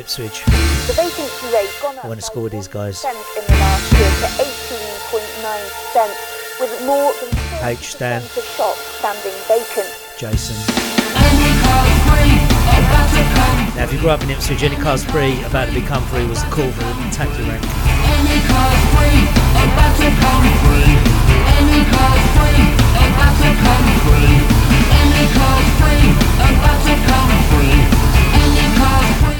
Ipswich. 0.00 0.40
The 0.88 0.96
vacancy 0.96 1.46
rate 1.52 1.68
gone 1.82 1.98
up 1.98 2.06
I 2.06 2.08
want 2.08 2.20
to 2.20 2.24
score 2.24 2.48
these 2.48 2.68
guys. 2.68 3.04
in 3.04 3.12
the 3.12 3.52
last 3.60 3.92
year 3.92 4.08
to 4.08 4.28
18.9%, 4.40 6.08
with 6.58 6.72
more 6.88 7.12
than 7.20 7.28
H 7.68 7.98
Dan, 7.98 8.22
50% 8.22 8.38
of 8.38 8.44
shops 8.56 8.80
standing 8.96 9.36
vacant. 9.44 9.92
Jason. 10.16 10.56
Now, 13.76 13.84
if 13.84 13.92
you 13.92 14.00
grew 14.00 14.08
up 14.08 14.22
in 14.22 14.30
Ipswich, 14.30 14.62
any 14.62 14.76
car's 14.76 15.04
free, 15.04 15.36
about 15.44 15.68
to 15.68 15.74
become 15.74 16.02
free 16.08 16.24
was 16.24 16.42
the 16.42 16.50
call 16.50 16.70
for 16.72 16.80
the 16.80 17.10
taxi 17.12 17.42
rank. 17.44 17.60
Any 17.60 18.40
car's 18.48 18.82
free, 18.96 19.20
about 19.52 19.92
to 20.00 20.08
come 20.16 20.48
free. 20.64 20.96
Any 21.60 21.84
car's 21.92 22.24
free, 22.40 22.72
about 23.04 23.36
to 23.36 23.52
come 23.52 23.84
free. 24.08 24.32
Any 24.96 25.28
car's 25.36 25.68
free, 25.76 26.08
about 26.40 26.80
to 26.88 26.94
come 27.04 27.32
free. 27.52 27.59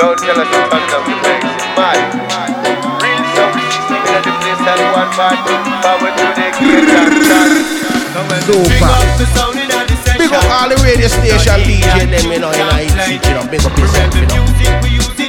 Don't 0.00 0.16
tell 0.16 0.32
us 0.32 0.48
to 0.48 0.60
down 0.64 1.04
the 1.04 1.12
mad. 1.76 2.00
Real 3.04 3.20
sound 3.36 3.52
in 3.52 4.00
the 4.16 4.32
place 4.40 4.64
one 4.96 5.12
man. 5.12 5.36
Power 5.84 6.08
to 6.16 6.24
the 6.40 6.48
gate 6.56 6.88
and 6.88 7.20
dance. 7.28 7.68
Super. 8.48 8.96
Big 10.16 10.32
up 10.32 10.40
all 10.48 10.72
the 10.72 10.80
radio 10.80 11.04
station 11.04 11.60
DJ 11.68 12.08
them, 12.08 12.32
in 12.32 12.32
you 12.32 12.40
know, 12.40 13.44
big 13.52 13.60
up 13.60 13.76
yourself, 13.76 14.16
you 14.16 14.24
know. 14.24 14.40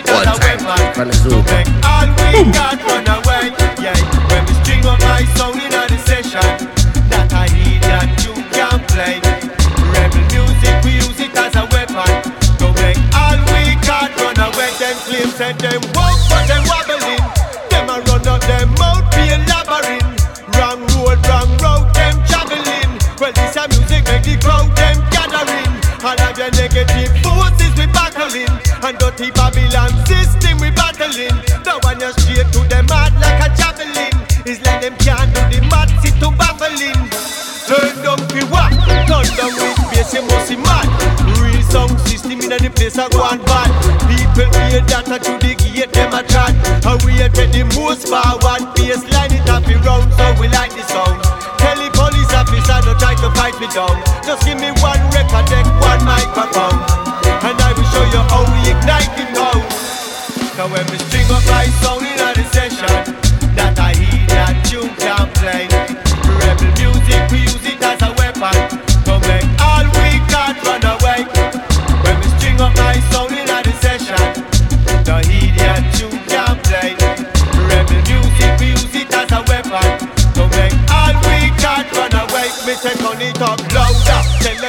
One 0.08 0.40
time, 0.40 0.64
from 0.96 1.08
the 1.10 1.16
Super. 1.20 1.68
All 1.84 2.08
we 2.32 2.48
got 2.56 2.80
run 2.88 3.12
away, 3.12 3.52
yeah. 3.76 3.92
When 4.32 4.46
we 4.48 4.54
string 4.64 4.88
up 4.88 5.04
my 5.04 5.28
sound 5.36 5.60
in 5.60 5.68
the 5.68 6.00
session, 6.00 6.71
them 14.92 15.00
claim 15.08 15.30
said 15.40 15.58
them 15.60 15.82
walk, 15.96 16.20
but 16.28 16.44
them 16.52 16.64
wobbling. 16.68 17.24
Them 17.72 17.88
a 17.88 18.04
run 18.12 18.28
up 18.28 18.42
them 18.44 18.68
mouth, 18.76 19.08
be 19.16 19.32
elaborating. 19.32 20.04
Wrong 20.60 20.84
road, 21.00 21.20
wrong 21.32 21.52
road, 21.64 21.88
them 21.96 22.20
traveling. 22.28 22.92
Well, 23.16 23.32
this 23.32 23.56
a 23.56 23.72
music 23.72 24.04
make 24.12 24.28
the 24.28 24.36
crowd 24.44 24.68
them 24.76 25.00
gathering. 25.16 25.72
All 26.04 26.20
of 26.20 26.36
your 26.36 26.52
negative 26.60 27.12
forces 27.24 27.72
we 27.80 27.88
battling, 27.96 28.52
and 28.84 28.98
dirty 29.00 29.32
Babylon 29.32 29.96
system 30.04 30.60
we 30.60 30.72
battling. 30.76 31.40
The 31.64 31.80
one 31.88 32.04
you 32.04 32.12
straight 32.20 32.52
to 32.52 32.60
them 32.68 32.88
heart 32.92 33.16
like 33.24 33.48
a 33.48 33.50
javelin. 33.56 34.12
Is 34.44 34.60
like 34.66 34.82
them 34.82 34.98
can't 35.00 35.32
do 35.32 35.42
the 35.56 35.60
mad 35.72 35.88
sit 36.04 36.20
to 36.20 36.36
baffling. 36.36 37.00
Turn 37.70 37.96
down 38.04 38.20
fi 38.28 38.44
what? 38.52 38.76
Turn 39.08 39.30
down 39.40 39.54
with 39.56 39.78
bass 39.96 40.12
you 40.12 40.24
must 40.28 40.48
see 40.50 40.58
mad. 40.58 41.01
Real 42.52 42.60
sound 42.60 42.60
system 42.60 42.60
in 42.60 42.64
the 42.64 42.70
place 42.76 42.98
a 42.98 43.08
go 43.10 43.24
on 43.24 43.40
bad. 43.48 43.72
People 44.12 44.52
hear 44.68 44.84
that 44.92 45.08
a 45.08 45.18
to 45.24 45.34
the 45.40 45.56
gate 45.56 45.94
them 45.94 46.12
a 46.12 46.22
chat. 46.28 46.52
And 46.84 47.00
we 47.08 47.16
a 47.24 47.30
get 47.32 47.52
the 47.56 47.64
most 47.80 48.12
forward 48.12 48.64
baseline 48.76 49.32
it 49.32 49.48
a 49.48 49.58
fi 49.64 49.76
round 49.88 50.12
so 50.12 50.26
we 50.36 50.52
like 50.52 50.76
the 50.76 50.84
sound. 50.84 51.16
Tell 51.60 51.78
the 51.80 51.88
police 51.96 52.34
officer 52.36 52.80
don't 52.84 53.00
try 53.00 53.16
to 53.16 53.30
fight 53.40 53.56
me 53.60 53.68
down. 53.72 53.96
Just 54.28 54.44
give 54.44 54.60
me 54.60 54.72
one 54.84 55.00
record 55.16 55.48
deck, 55.48 55.66
one 55.80 56.04
microphone, 56.04 56.76
and 57.40 57.56
I 57.56 57.72
will 57.72 57.88
show 57.88 58.06
you 58.12 58.22
how 58.28 58.44
we 58.44 58.60
ignite 58.68 59.16
it 59.16 59.32
now. 59.32 59.56
Now 60.58 60.68
when 60.68 60.84
we 60.92 60.98
string 61.08 61.30
up 61.32 61.44
my 61.48 61.72
sound 61.80 62.04
in 62.04 62.20
the 62.20 62.46
session, 62.52 63.16
that 63.56 63.80
I 63.80 63.96
hear 63.96 64.28
that 64.28 64.68
you 64.72 64.92
can 65.00 65.26
play. 65.40 65.81
Turn 83.22 83.30
it 83.30 83.42
up 83.42 83.60
louder, 83.74 84.22
tell 84.40 84.61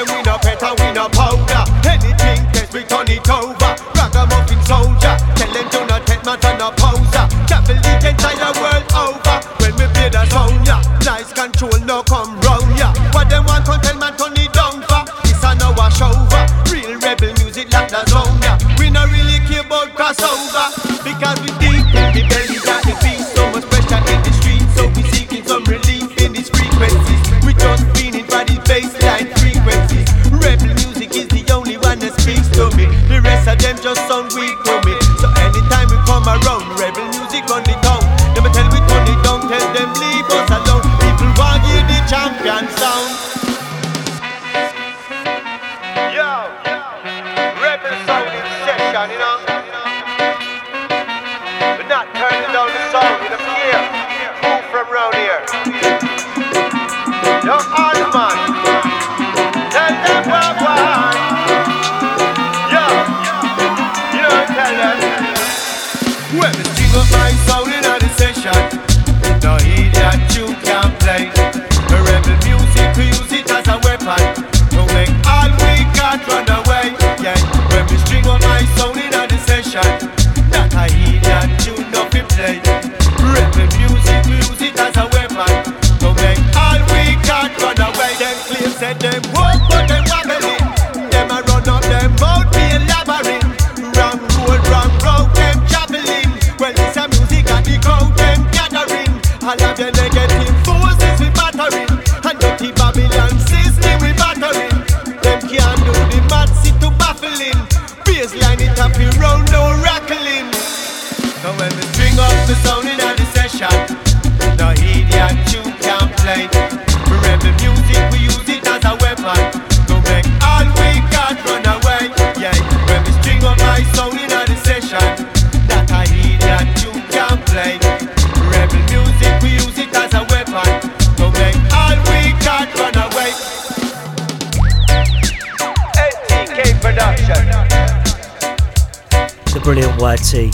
YT. 140.32 140.50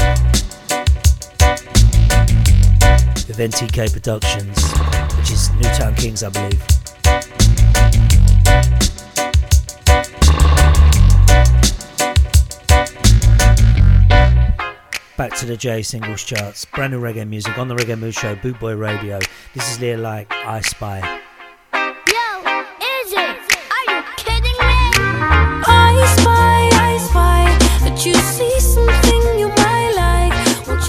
With 3.28 3.38
NTK 3.38 3.92
Productions, 3.92 4.72
which 5.16 5.30
is 5.30 5.50
Newtown 5.52 5.94
Kings, 5.94 6.24
I 6.24 6.30
believe. 6.30 6.66
Back 15.16 15.36
to 15.36 15.46
the 15.46 15.56
J 15.56 15.82
singles 15.82 16.24
charts. 16.24 16.64
Brand 16.64 16.92
new 16.92 17.00
reggae 17.00 17.28
music 17.28 17.56
on 17.56 17.68
the 17.68 17.76
Reggae 17.76 17.98
Mood 17.98 18.14
Show, 18.14 18.34
Boot 18.34 18.58
Boy 18.58 18.74
Radio. 18.74 19.20
This 19.54 19.70
is 19.70 19.80
Lila 19.80 20.24
Iké, 20.24 20.44
I 20.44 20.60
Spy. 20.60 21.27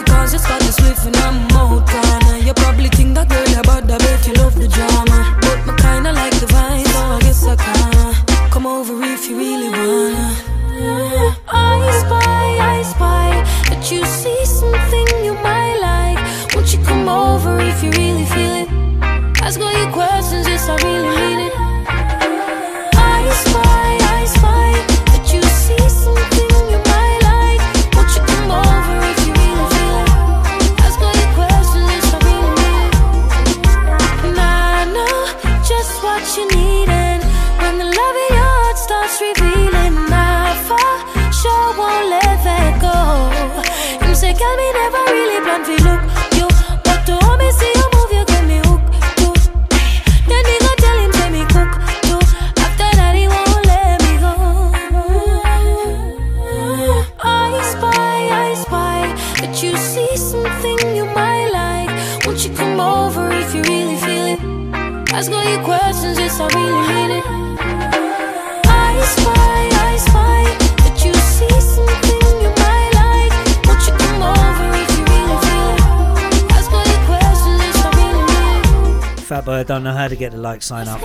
just 0.00 0.48
got 0.48 0.60
this 0.62 0.80
with 0.80 1.04
me 1.04 1.11
to 80.12 80.18
get 80.18 80.32
the 80.32 80.38
like 80.38 80.62
sign 80.62 80.88
up. 80.88 81.00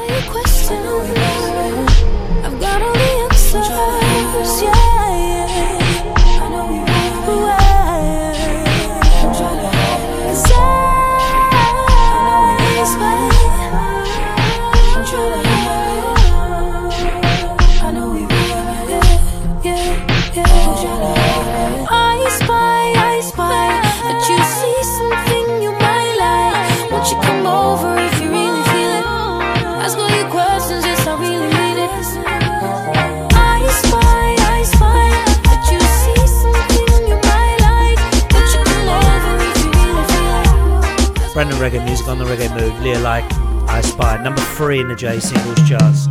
reggae 41.58 41.84
music, 41.84 42.08
on 42.08 42.18
the 42.20 42.26
reggae 42.26 42.49
mood, 42.53 42.74
Lila 42.84 43.22
Iké, 43.22 43.70
I 43.70 43.80
Aspire, 43.80 44.22
number 44.24 44.41
three 44.55 44.80
in 44.80 44.88
the 44.88 44.95
J 44.95 45.20
Singles 45.20 45.58
charts. 45.68 46.08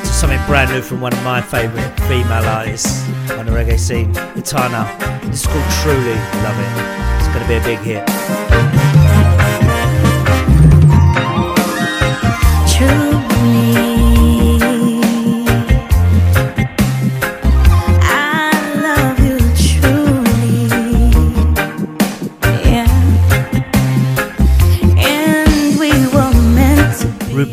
It's 0.00 0.14
something 0.14 0.40
brand 0.46 0.70
new 0.70 0.82
from 0.82 1.00
one 1.00 1.12
of 1.12 1.22
my 1.22 1.40
favourite 1.40 1.90
female 2.00 2.44
artists 2.44 3.08
on 3.32 3.46
the 3.46 3.52
reggae 3.52 3.78
scene, 3.78 4.10
Etana. 4.36 4.86
It's 5.24 5.46
called 5.46 5.70
Truly 5.82 6.14
Love 6.42 6.58
It. 6.58 7.18
It's 7.18 7.28
going 7.28 7.42
to 7.42 7.48
be 7.48 7.54
a 7.54 7.64
big 7.64 7.78
hit. 7.78 8.45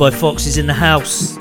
by 0.03 0.11
Foxes 0.11 0.57
in 0.57 0.67
the 0.67 0.73
House. 0.73 1.32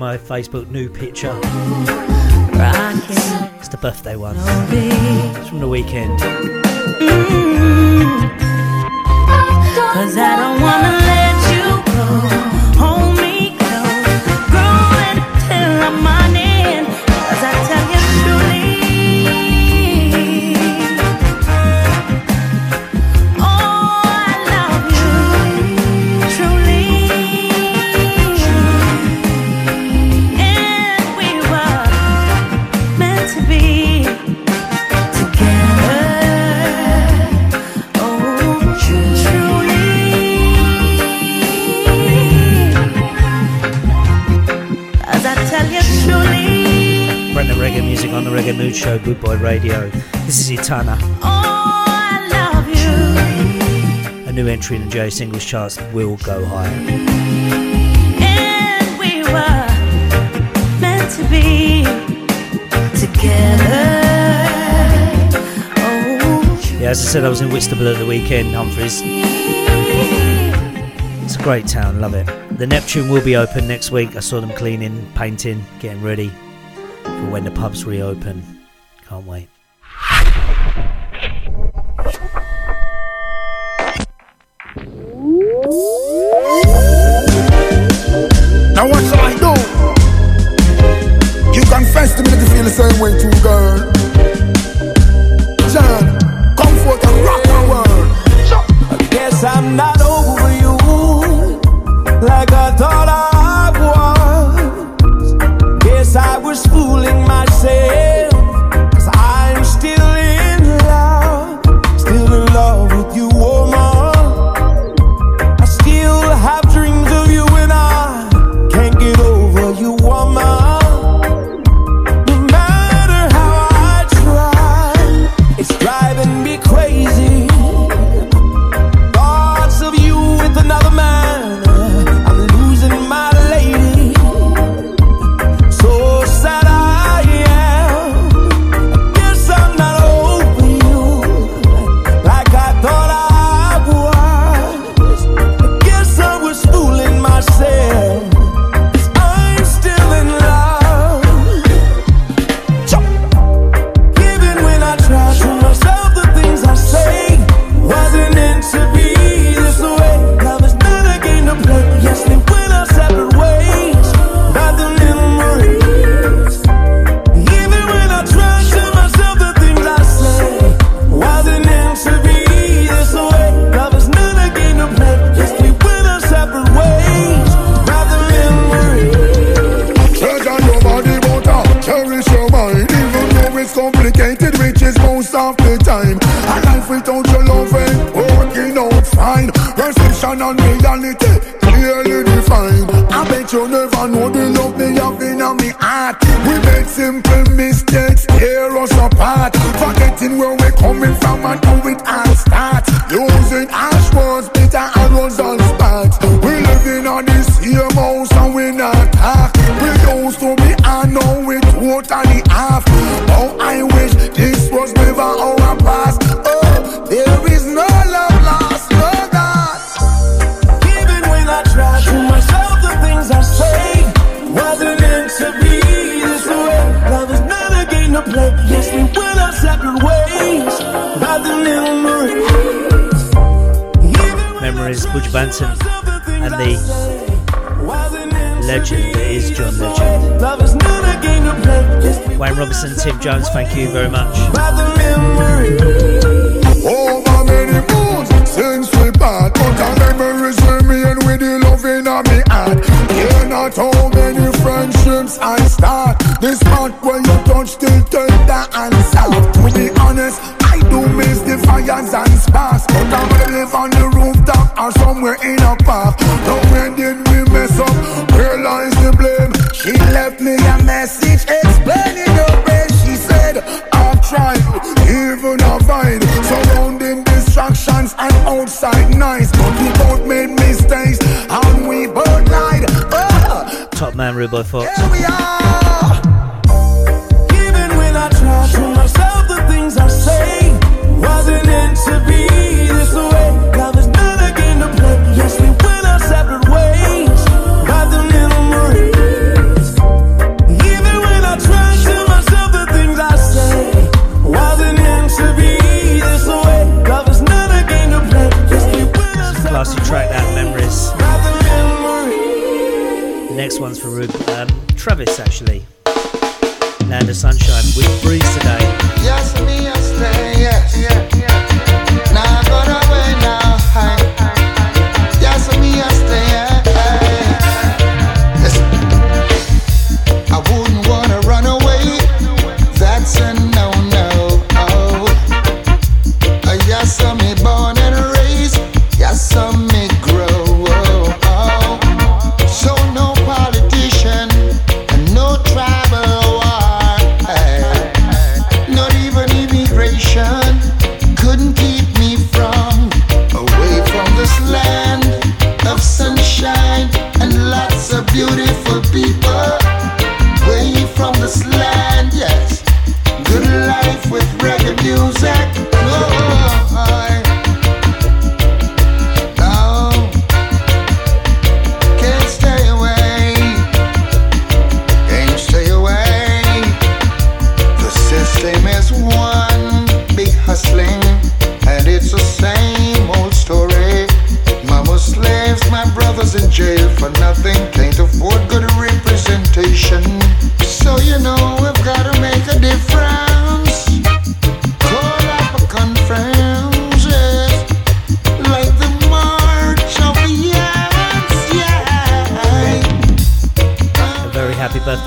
my 0.00 0.16
Facebook 0.16 0.70
new 0.70 0.88
picture. 0.88 1.38
It's 3.58 3.68
the 3.68 3.76
birthday 3.82 4.16
one. 4.16 4.34
It's 4.38 5.48
from 5.50 5.60
the 5.60 5.68
weekend. 5.68 6.49
Oh, 50.72 51.84
A 54.28 54.32
new 54.32 54.46
entry 54.46 54.76
in 54.76 54.84
the 54.84 54.90
J 54.90 55.10
Singles 55.10 55.44
charts 55.44 55.80
will 55.92 56.16
go 56.18 56.44
higher. 56.44 56.70
And 58.20 58.98
we 59.00 59.24
were 59.24 59.66
meant 60.80 61.10
to 61.16 61.24
be 61.28 61.82
together. 63.00 63.64
Yeah, 66.78 66.90
as 66.90 67.04
I 67.04 67.10
said, 67.10 67.24
I 67.24 67.28
was 67.28 67.40
in 67.40 67.50
Whitstable 67.50 67.88
at 67.88 67.98
the 67.98 68.06
weekend, 68.06 68.54
Humphreys. 68.54 69.00
It's 71.24 71.34
a 71.34 71.42
great 71.42 71.66
town, 71.66 72.00
love 72.00 72.14
it. 72.14 72.26
The 72.58 72.68
Neptune 72.68 73.08
will 73.08 73.24
be 73.24 73.34
open 73.34 73.66
next 73.66 73.90
week. 73.90 74.14
I 74.14 74.20
saw 74.20 74.40
them 74.40 74.50
cleaning, 74.50 75.04
painting, 75.16 75.64
getting 75.80 76.00
ready 76.00 76.30
for 77.02 77.28
when 77.28 77.42
the 77.42 77.50
pubs 77.50 77.84
reopen. 77.84 78.59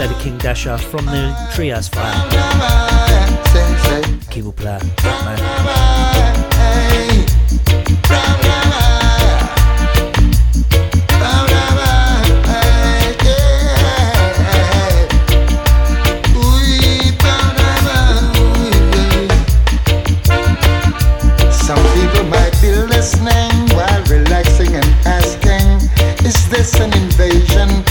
played 0.08 0.20
King 0.20 0.38
Dasher 0.38 0.78
from 0.78 1.06
the 1.06 1.34
Trias 1.54 1.90
Fire. 1.90 2.14
Keyboard 4.30 4.56
player, 4.56 4.80
listening 22.88 23.52
while 23.76 24.04
relaxing 24.06 24.74
and 24.76 24.86
asking, 25.06 25.90
is 26.26 26.50
this 26.50 26.80
an 26.80 26.94
invasion? 26.94 27.83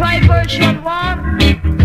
try 0.00 0.18
version 0.26 0.82
one. 0.82 1.79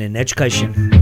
In 0.00 0.16
education. 0.16 0.93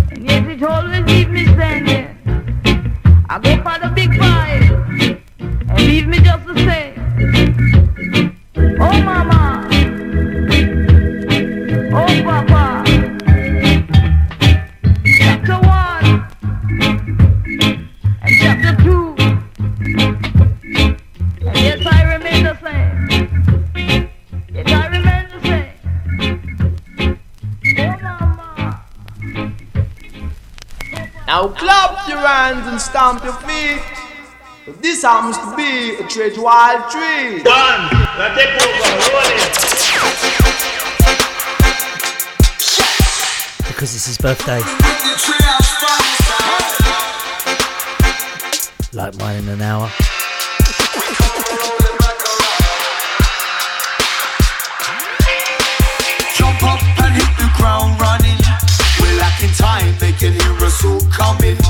stamp 33.02 33.24
your 33.24 33.32
feet. 33.32 33.82
This 34.80 35.02
happens 35.02 35.36
to 35.38 35.56
be 35.56 35.96
a 35.96 36.06
trade 36.06 36.38
wild 36.38 36.88
tree. 36.88 37.42
Done. 37.42 37.90
Now 38.16 38.32
take. 38.36 38.46
Roll 38.62 39.26
it. 39.26 39.58
Because 43.66 43.96
it's 43.96 44.06
his 44.06 44.18
birthday. 44.18 44.60
Like 48.92 49.16
mine 49.16 49.42
in 49.42 49.48
an 49.48 49.62
hour. 49.62 49.90
Jump 56.36 56.62
up 56.62 56.82
and 57.02 57.14
hit 57.18 57.32
the 57.36 57.50
ground 57.58 58.00
running. 58.00 58.38
We're 59.00 59.18
lacking 59.18 59.54
time, 59.58 59.92
they 59.98 60.12
can 60.12 60.34
hear 60.34 60.64
us 60.64 60.84
all 60.84 61.00
coming. 61.10 61.61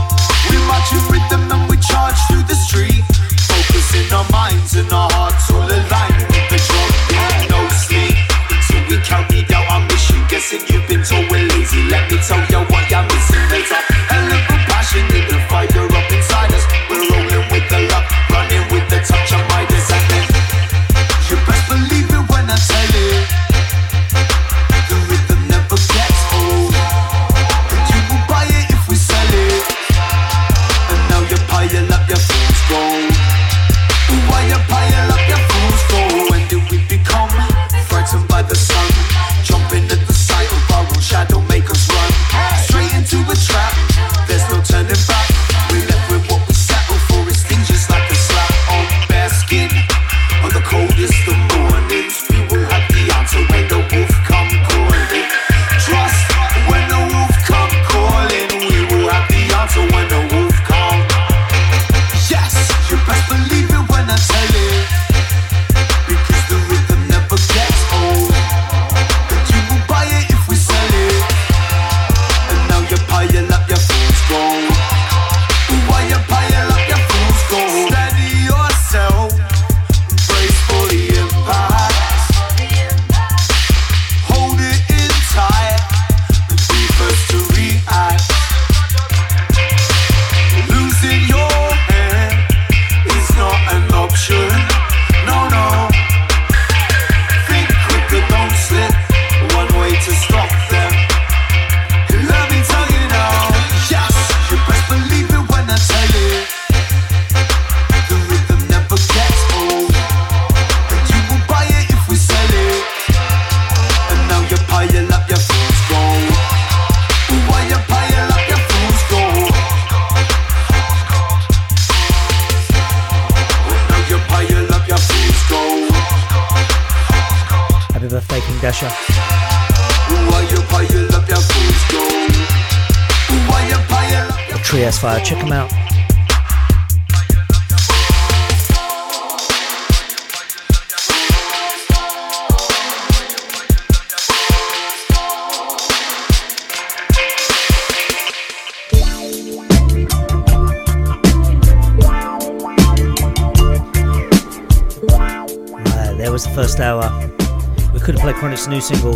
single 158.83 159.12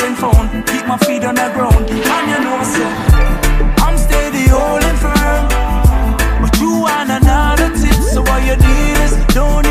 and 0.00 0.16
phone. 0.16 0.48
Keep 0.64 0.86
my 0.86 0.96
feet 0.98 1.24
on 1.24 1.34
the 1.34 1.50
ground. 1.54 1.90
And 1.90 2.30
you 2.30 2.38
know, 2.44 2.62
sir, 2.62 2.88
I'm 3.84 3.98
steady, 3.98 4.46
holding 4.48 4.96
firm. 4.96 5.48
But 6.40 6.58
you 6.60 6.80
want 6.80 7.10
another 7.10 7.68
tip, 7.80 7.94
so 7.94 8.24
all 8.24 8.40
you 8.40 8.56
need 8.56 8.98
is 9.04 9.34
don't. 9.34 9.61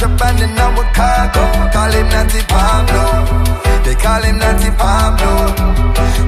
Contraband 0.00 0.40
in 0.40 0.58
our 0.58 0.84
cargo. 0.96 1.44
Call 1.72 1.92
him 1.92 2.08
Natty 2.08 2.40
Pablo. 2.48 3.04
They 3.84 3.94
call 3.94 4.22
him 4.22 4.38
Natty 4.38 4.70
Pablo. 4.80 5.52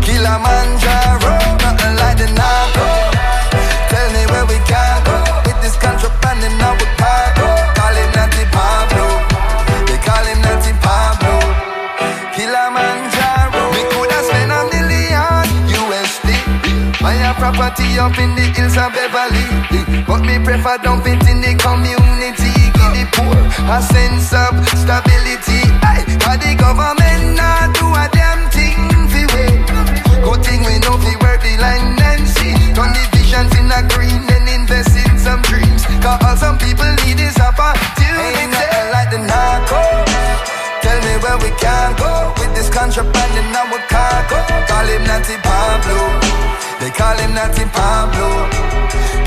Kilimanjaro, 0.04 1.32
nothing 1.64 1.94
like 1.96 2.18
the 2.20 2.28
narco. 2.36 2.86
Tell 3.88 4.08
me 4.12 4.22
where 4.28 4.44
we 4.44 4.58
can 4.68 4.96
go 5.08 5.16
with 5.48 5.58
this 5.64 5.76
contraband 5.80 6.44
in 6.44 6.60
our 6.60 6.76
cargo. 7.00 7.48
Call 7.72 7.96
him 7.96 8.10
Natty 8.12 8.44
Pablo. 8.52 9.06
They 9.88 9.98
call 10.04 10.24
him 10.28 10.40
Natty 10.44 10.72
Pablo. 10.84 11.32
Kilimanjaro. 12.36 13.62
We 13.72 13.82
coulda 13.88 14.20
spent 14.28 14.52
a 14.52 14.60
million 14.68 15.48
USD. 15.80 16.28
Buy 17.00 17.16
a 17.24 17.32
property 17.40 17.98
up 17.98 18.18
in 18.20 18.36
the 18.36 18.44
hills 18.52 18.76
of 18.76 18.92
Beverly. 18.92 19.44
But 20.04 20.20
me 20.28 20.36
prefer 20.44 20.76
dump 20.84 21.06
it 21.06 21.24
in 21.24 21.40
the 21.40 21.56
community. 21.56 22.41
A 23.72 23.80
sense 23.80 24.32
of 24.32 24.52
stability. 24.76 25.62
Aye, 25.80 26.04
Cause 26.20 26.38
the 26.44 26.52
government 26.58 27.36
not 27.38 27.72
do 27.78 27.86
a 27.88 28.04
damn 28.12 28.50
thing 28.50 28.76
fi 29.08 29.22
we. 29.32 29.46
Good 30.22 30.40
thing 30.44 30.60
we 30.66 30.76
know 30.84 30.96
fi 31.00 31.14
work 31.24 31.40
the 31.40 31.56
line 31.62 31.96
and 31.98 32.26
see. 32.28 32.52
Turn 32.76 32.92
the 32.92 33.04
visions 33.16 33.52
in 33.56 33.70
a 33.72 33.80
green 33.94 34.22
and 34.28 34.46
invest 34.48 34.92
in 34.96 35.16
some 35.18 35.40
dreams. 35.48 35.86
Cause 36.04 36.20
all 36.26 36.36
some 36.36 36.58
people 36.58 36.90
need 37.06 37.18
is 37.20 37.38
opportunity. 37.38 38.44
Ain't 38.44 38.52
nothing 38.52 38.88
like 38.92 39.10
the 39.14 39.20
narco. 39.24 39.80
Tell 40.84 40.98
me 41.06 41.14
where 41.22 41.38
we 41.40 41.50
can 41.56 41.96
go 41.96 42.34
with 42.38 42.52
this 42.54 42.68
contraband 42.68 43.32
in 43.40 43.56
our 43.56 43.80
cargo. 43.88 44.38
Call 44.68 44.86
him 44.90 45.02
Natty 45.08 45.36
Pablo. 45.40 45.96
They 46.80 46.90
call 46.90 47.16
him 47.16 47.32
Natty 47.32 47.64
Pablo. 47.72 48.28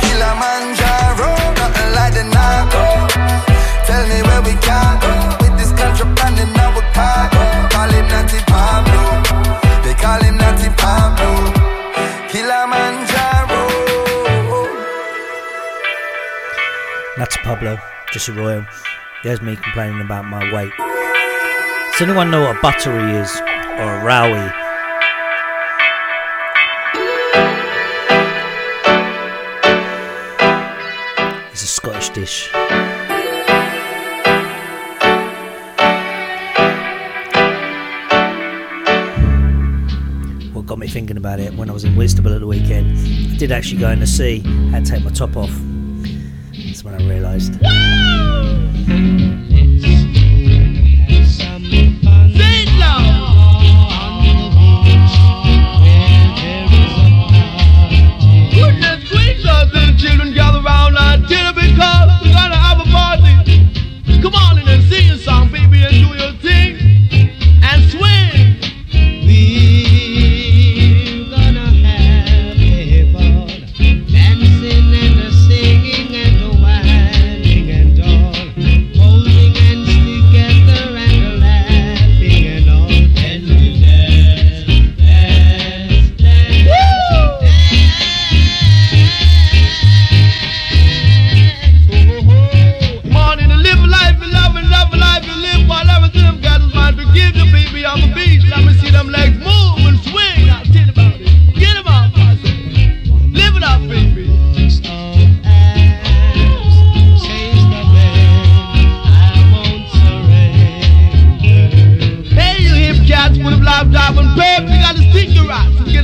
Kilimanjaro, 0.01 1.31
nothing 1.55 1.91
like 1.97 2.13
the 2.13 2.25
narco. 2.35 3.54
Tell 3.95 4.07
me 4.09 4.21
where 4.23 4.41
we 4.41 4.53
can 4.59 4.99
go 4.99 5.13
with 5.39 5.57
this 5.57 5.71
contraband 5.71 6.37
in 6.37 6.49
our 6.59 6.83
cargo. 6.91 7.43
Call 7.71 7.89
him 7.95 8.05
Natty 8.11 8.39
Pablo. 8.43 9.03
They 9.85 9.93
call 9.93 10.21
him 10.21 10.35
Natty 10.35 10.67
Pablo. 10.75 11.31
Kilimanjaro. 12.27 13.61
That's 17.15 17.37
Pablo, 17.37 17.77
just 18.11 18.27
a 18.27 18.33
royal. 18.33 18.65
There's 19.23 19.41
me 19.41 19.55
complaining 19.55 20.01
about 20.01 20.25
my 20.25 20.43
weight. 20.51 20.73
Does 21.93 22.01
anyone 22.01 22.29
know 22.31 22.41
what 22.41 22.57
a 22.57 22.61
buttery 22.61 23.13
is? 23.13 23.33
Or 23.79 23.95
a 23.95 24.01
rowie? 24.03 24.51
It's 31.53 31.63
a 31.63 31.67
Scottish 31.67 32.09
dish. 32.09 32.51
Got 40.75 40.79
me 40.81 40.87
thinking 40.89 41.15
about 41.15 41.39
it 41.39 41.53
when 41.53 41.69
I 41.69 41.73
was 41.73 41.85
in 41.85 41.95
Whitstable 41.95 42.33
at 42.33 42.41
the 42.41 42.47
weekend, 42.47 42.97
I 43.33 43.37
did 43.37 43.49
actually 43.49 43.79
go 43.79 43.91
in 43.91 44.01
the 44.01 44.07
sea, 44.07 44.41
to 44.41 44.81
take 44.83 45.05
my 45.05 45.09
top 45.09 45.37
off. 45.37 45.49
That's 46.51 46.83
when 46.83 46.93
I 46.95 47.07
realised. 47.07 47.53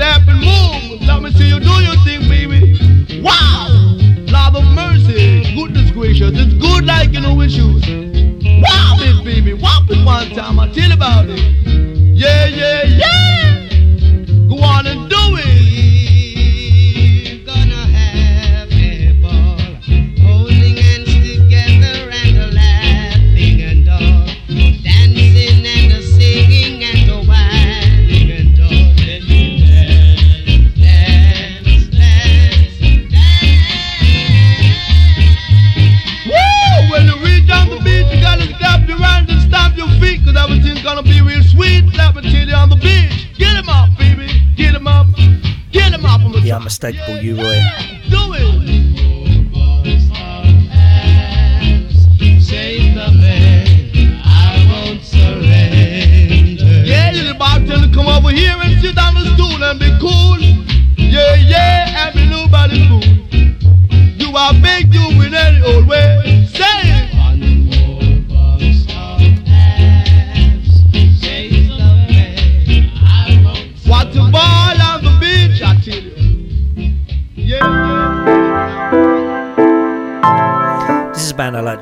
And 0.01 0.21
up 0.21 0.27
and 0.27 0.39
move. 0.39 1.01
Let 1.07 1.21
me 1.21 1.31
see 1.31 1.47
you 1.47 1.59
do 1.59 1.69
your 1.81 1.95
thing, 2.03 2.27
baby. 2.27 3.21
Wow! 3.21 3.67
Love 4.27 4.55
of 4.55 4.63
mercy, 4.73 5.43
goodness 5.55 5.91
gracious, 5.91 6.31
it's 6.33 6.53
good 6.55 6.85
like 6.85 7.11
you 7.13 7.21
know 7.21 7.35
with 7.35 7.51
shoes. 7.51 7.85
Wow, 7.87 8.97
it, 8.99 9.23
baby, 9.23 9.53
whop 9.53 9.89
it 9.89 10.03
one 10.05 10.29
time, 10.31 10.59
I 10.59 10.71
tell 10.71 10.91
about 10.91 11.29
it. 11.29 11.39
Yeah, 12.15 12.47
yeah, 12.47 12.83
yeah! 12.83 13.30
Sweet. 42.21 42.31
Let 42.31 42.33
me 42.33 42.39
tell 42.39 42.47
you 42.47 42.55
on 42.55 42.69
the 42.69 42.75
beach. 42.75 43.37
Get 43.37 43.55
'em 43.57 43.69
up, 43.69 43.89
baby. 43.97 44.27
Get 44.55 44.75
'em 44.75 44.87
up. 44.87 45.07
Get 45.71 45.93
'em 45.93 46.05
up 46.05 46.21
The 46.43 46.51
unmistakable 46.51 47.21
U 47.21 47.35
Roy. 47.35 47.61
Do 48.09 48.33
it. 48.33 48.90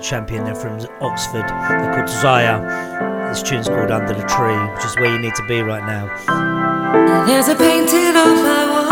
champion 0.09 0.43
there 0.43 0.55
from 0.55 0.79
Oxford. 1.01 1.45
They're 1.45 1.93
called 1.93 2.09
Zaya. 2.09 2.57
This 3.29 3.43
tune's 3.43 3.67
called 3.67 3.91
Under 3.91 4.13
the 4.13 4.25
Tree, 4.25 4.57
which 4.73 4.83
is 4.83 4.95
where 4.95 5.13
you 5.13 5.19
need 5.21 5.35
to 5.35 5.45
be 5.45 5.61
right 5.61 5.85
now. 5.85 6.07
There's 7.27 7.47
a 7.47 7.55
painting 7.55 8.17
on 8.17 8.41
my 8.41 8.65
wall 8.73 8.89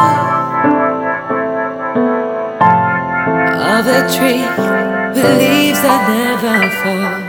of 3.65 3.88
a 3.88 4.06
tree 4.14 4.45
with 5.18 5.26
leaves 5.41 5.81
that 5.81 6.06
never 6.06 6.69
fall 6.85 7.26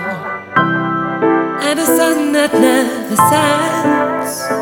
and 1.65 1.79
a 1.81 1.87
sun 1.87 2.33
that 2.33 2.53
never 2.53 3.17
sets. 3.17 4.53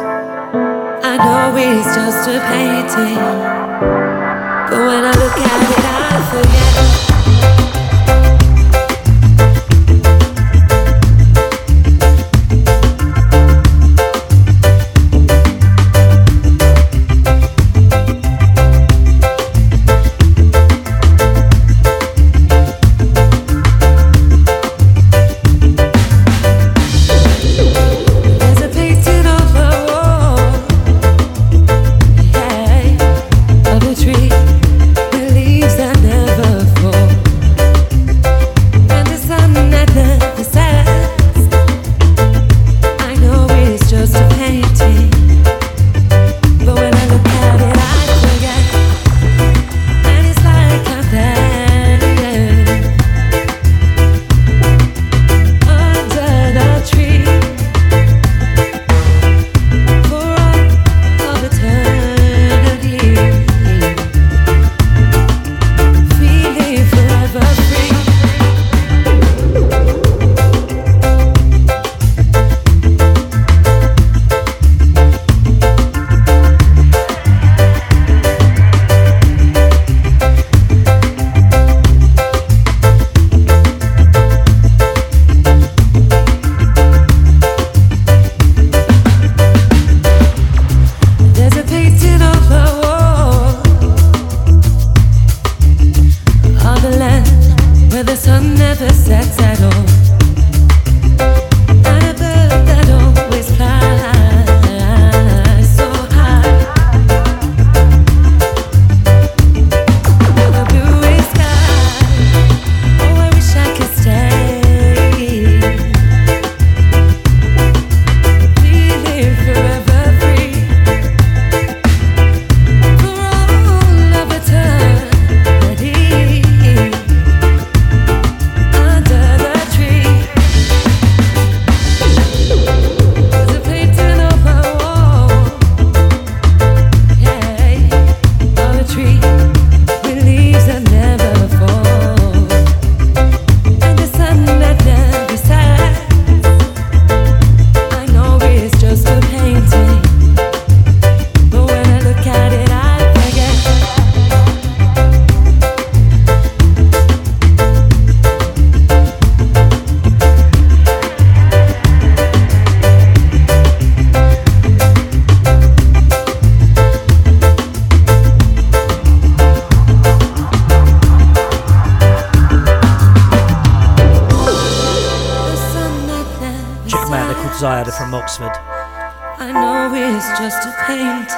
I 1.02 1.16
know 1.18 1.56
it's 1.58 1.94
just 1.96 2.28
a 2.28 2.38
painting, 2.46 3.18
but 4.70 4.80
when 4.86 5.02
I 5.02 5.10
look 5.18 5.36
at 5.36 5.62
it, 5.72 5.82
I 5.82 6.14
forget. 6.30 7.05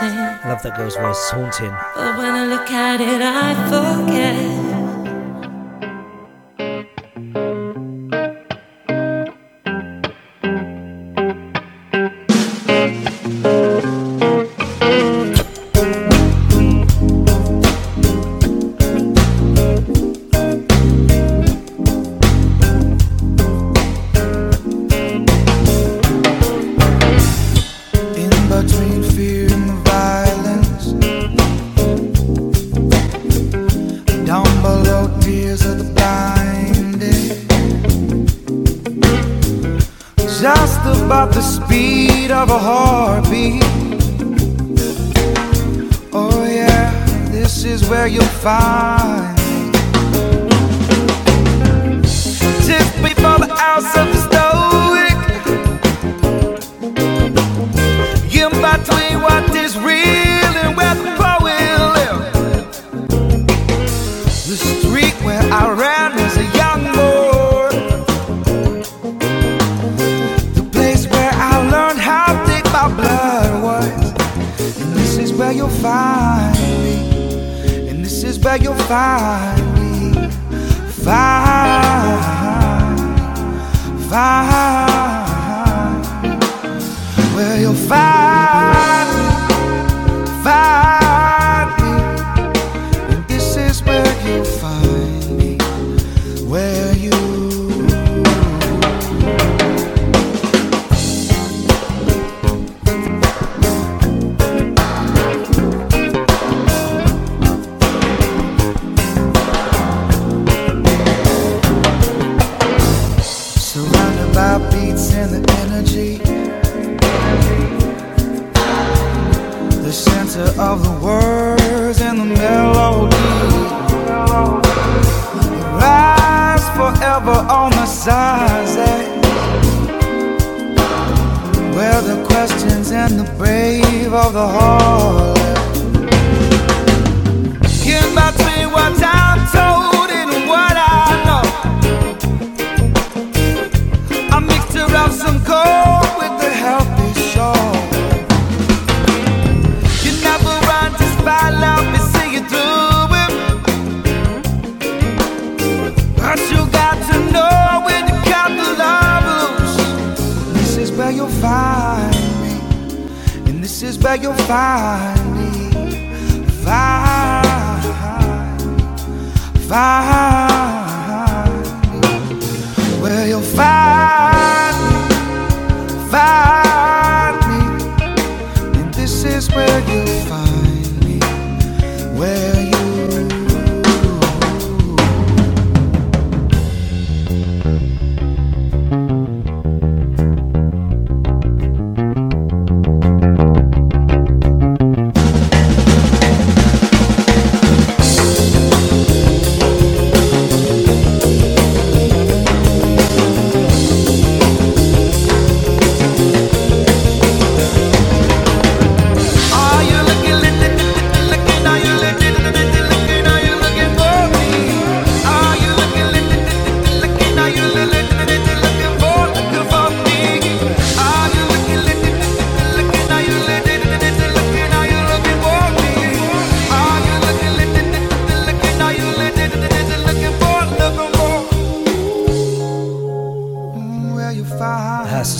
Love 0.01 0.63
that 0.63 0.77
girl's 0.77 0.95
voice, 0.95 1.31
haunting. 1.31 1.77
But 1.97 2.17
when 2.19 2.33
I 2.33 2.47
look 2.47 2.71
at 2.71 3.01
it, 3.01 3.21
I 3.21 3.55
forget. 3.69 4.78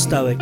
Stoic. 0.09 0.39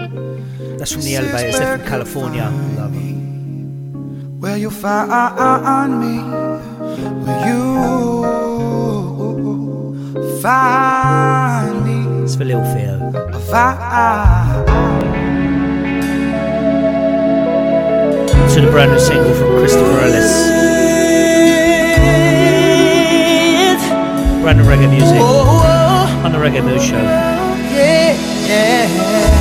That's 0.78 0.92
from 0.92 1.02
the 1.02 1.16
elevator, 1.16 1.58
they're 1.58 1.78
from 1.78 1.88
California. 1.88 2.44
Love 2.78 2.92
them. 2.94 4.38
Where 4.38 4.56
you 4.56 4.70
find 4.70 6.00
me? 6.00 6.22
Where 7.26 7.48
you 7.50 7.64
find 10.40 11.84
me? 11.84 11.96
It's 12.22 12.36
for 12.36 12.44
Lil 12.44 12.62
Theo. 12.72 13.10
To 18.54 18.60
the 18.60 18.70
brand 18.70 18.92
new 18.92 19.00
single 19.00 19.34
from 19.34 19.58
Christopher 19.58 19.98
Ellis. 20.06 20.32
Brand 24.42 24.58
new 24.58 24.64
reggae 24.64 24.88
music 24.88 25.18
oh, 25.18 25.26
oh. 25.66 26.24
on 26.24 26.30
the 26.30 26.38
Reggae 26.38 26.62
News 26.64 26.84
Show. 26.84 27.02
Yeah. 28.46 29.35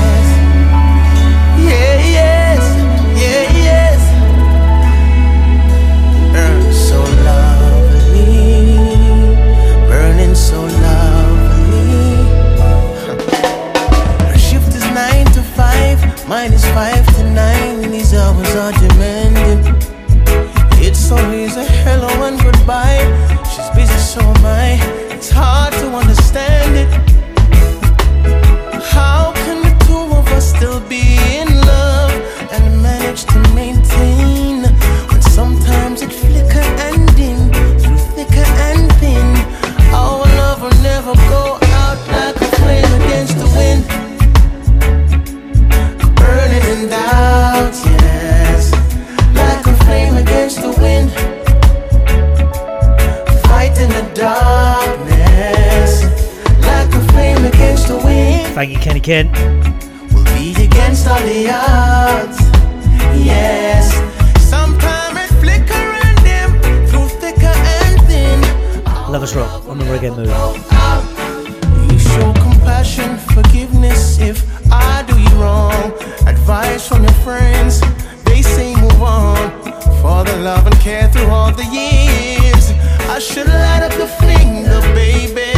Thank 58.55 58.71
you, 58.71 58.79
Kenny 58.79 59.01
Kent. 59.01 59.33
We'll 60.13 60.23
beat 60.33 60.57
against 60.57 61.05
all 61.09 61.19
the 61.23 61.49
odds. 61.51 62.39
Yes. 63.19 63.91
It 64.37 65.29
flicker 65.41 65.73
and 65.73 66.17
dim 66.23 66.87
through 66.87 67.09
thicker 67.19 67.51
and 67.51 68.01
thin. 68.07 68.39
Lovers 69.11 69.35
rock 69.35 69.67
on 69.67 69.77
the 69.77 69.83
reggae 69.83 70.15
mood. 70.15 70.29
You 71.91 71.99
show 71.99 72.31
compassion, 72.31 73.17
forgiveness 73.35 74.19
if 74.19 74.41
I 74.71 75.03
do 75.03 75.19
you 75.19 75.35
wrong. 75.35 75.91
Advice 76.25 76.87
from 76.87 77.03
your 77.03 77.17
friends, 77.25 77.81
they 78.23 78.41
say 78.41 78.73
move 78.75 79.01
on. 79.01 79.51
For 80.01 80.23
the 80.23 80.37
love 80.37 80.65
and 80.65 80.79
care 80.79 81.09
through 81.09 81.27
all 81.27 81.51
the 81.51 81.65
years, 81.65 82.71
I 83.09 83.19
should 83.19 83.47
light 83.47 83.83
up 83.83 83.91
the 83.99 84.07
finger, 84.07 84.79
baby. 84.93 85.54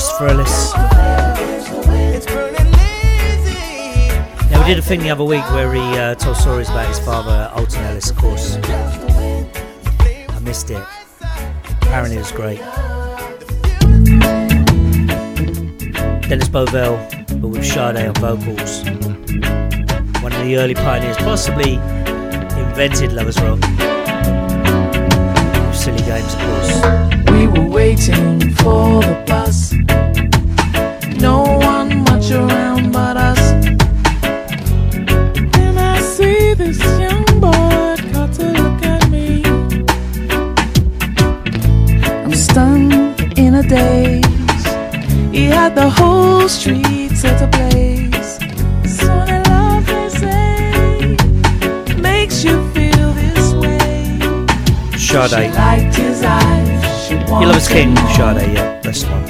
Christopher 0.00 0.28
Ellis. 0.28 0.72
Now, 4.50 4.60
we 4.62 4.66
did 4.66 4.78
a 4.78 4.82
thing 4.82 5.00
the 5.00 5.10
other 5.10 5.24
week 5.24 5.44
where 5.50 5.74
he 5.74 5.80
uh, 5.80 6.14
told 6.14 6.38
stories 6.38 6.70
about 6.70 6.88
his 6.88 6.98
father, 7.00 7.52
Alton 7.54 7.84
Ellis, 7.84 8.08
of 8.08 8.16
course. 8.16 8.56
I 8.56 10.38
missed 10.40 10.70
it. 10.70 10.82
Apparently, 11.82 12.16
it 12.16 12.20
was 12.20 12.32
great. 12.32 12.60
Dennis 16.30 16.48
Bovell, 16.48 16.96
but 17.38 17.48
with 17.48 17.66
Sade 17.66 17.96
on 17.96 18.14
vocals. 18.14 18.82
One 20.22 20.32
of 20.32 20.42
the 20.46 20.56
early 20.56 20.74
pioneers, 20.74 21.18
possibly 21.18 21.74
invented 22.58 23.12
Lovers 23.12 23.38
Rock. 23.42 23.62
Silly 25.74 26.02
games, 26.04 26.32
of 26.32 26.40
course. 26.40 27.30
We 27.32 27.46
were 27.48 27.68
waiting 27.68 28.54
for 28.54 29.02
the 29.02 29.22
bus. 29.26 29.69
days. 43.70 44.64
He 45.30 45.44
had 45.44 45.76
the 45.76 45.88
whole 45.88 46.48
street 46.48 47.12
set 47.16 47.40
ablaze. 47.40 48.32
So 48.98 49.12
the 49.30 49.38
love 49.48 49.86
they 49.86 50.08
say 50.08 51.16
Makes 52.00 52.42
you 52.42 52.56
feel 52.74 53.12
this 53.12 53.52
way. 53.54 54.18
Sade. 54.98 55.30
She 55.30 55.56
liked 55.56 55.94
his 55.94 56.22
eyes. 56.24 57.06
She 57.06 57.14
wanted 57.30 57.62
king, 57.68 57.96
Sade, 58.16 58.44
yeah, 58.54 58.80
this 58.82 59.04
one. 59.04 59.24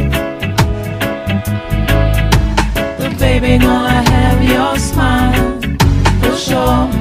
But 2.99 3.19
baby 3.19 3.59
gonna 3.59 4.03
have 4.15 4.43
your 4.43 4.79
smile. 4.79 5.61
For 6.23 6.37
sure. 6.37 7.00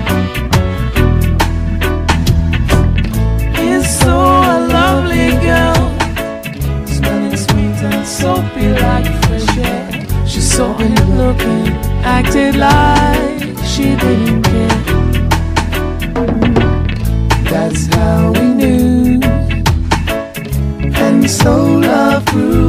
so 10.59 10.73
good 10.73 11.07
looking, 11.11 11.67
acted 12.03 12.57
like 12.57 13.39
she 13.65 13.95
didn't 13.95 14.43
care. 14.43 14.83
That's 17.49 17.85
how 17.95 18.33
we 18.33 18.45
knew, 18.59 19.21
and 21.05 21.31
so 21.31 21.53
love 21.77 22.25
grew. 22.25 22.68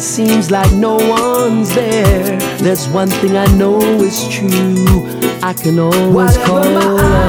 it 0.00 0.04
seems 0.04 0.50
like 0.50 0.72
no 0.72 0.96
one's 0.96 1.74
there. 1.74 2.38
There's 2.56 2.88
one 2.88 3.10
thing 3.10 3.36
I 3.36 3.44
know 3.58 3.78
is 4.00 4.26
true. 4.28 5.04
I 5.42 5.52
can 5.52 5.78
always 5.78 6.38
Whatever 6.38 6.46
call. 6.46 7.19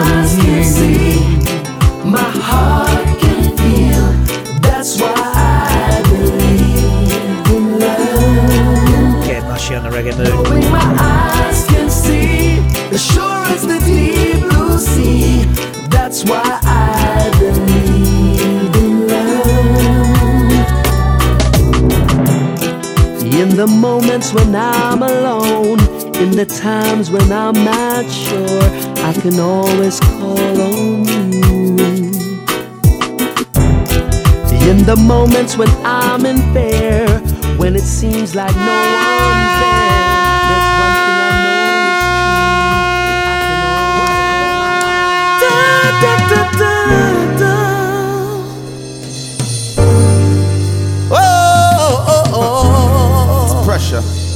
the 23.61 23.67
moments 23.67 24.33
when 24.33 24.55
I'm 24.55 25.03
alone, 25.03 25.79
in 26.15 26.31
the 26.31 26.47
times 26.47 27.11
when 27.11 27.31
I'm 27.31 27.53
not 27.63 28.09
sure, 28.09 28.63
I 29.05 29.13
can 29.13 29.39
always 29.39 29.99
call 29.99 30.61
on 30.61 31.05
you. 31.05 31.77
In 34.67 34.83
the 34.83 34.95
moments 35.05 35.57
when 35.59 35.69
I'm 35.85 36.25
in 36.25 36.37
fear, 36.55 37.05
when 37.57 37.75
it 37.75 37.83
seems 37.83 38.33
like 38.33 38.55
no 38.55 38.81
one's 39.29 39.53
there. 39.61 40.01
there's 40.49 40.69
one 40.81 40.95
thing 41.05 41.17
I 41.21 41.37
know 41.45 41.69
is 41.69 41.85
true. 41.85 43.29
I 43.29 43.45
can 43.45 43.61
always 43.77 44.25
call 44.25 44.57
on 44.57 44.71
you. 44.71 45.37
Da, 45.43 45.53
da, 46.01 46.13
da, 46.33 46.57
da. 46.57 46.70
Russia. 53.91 54.30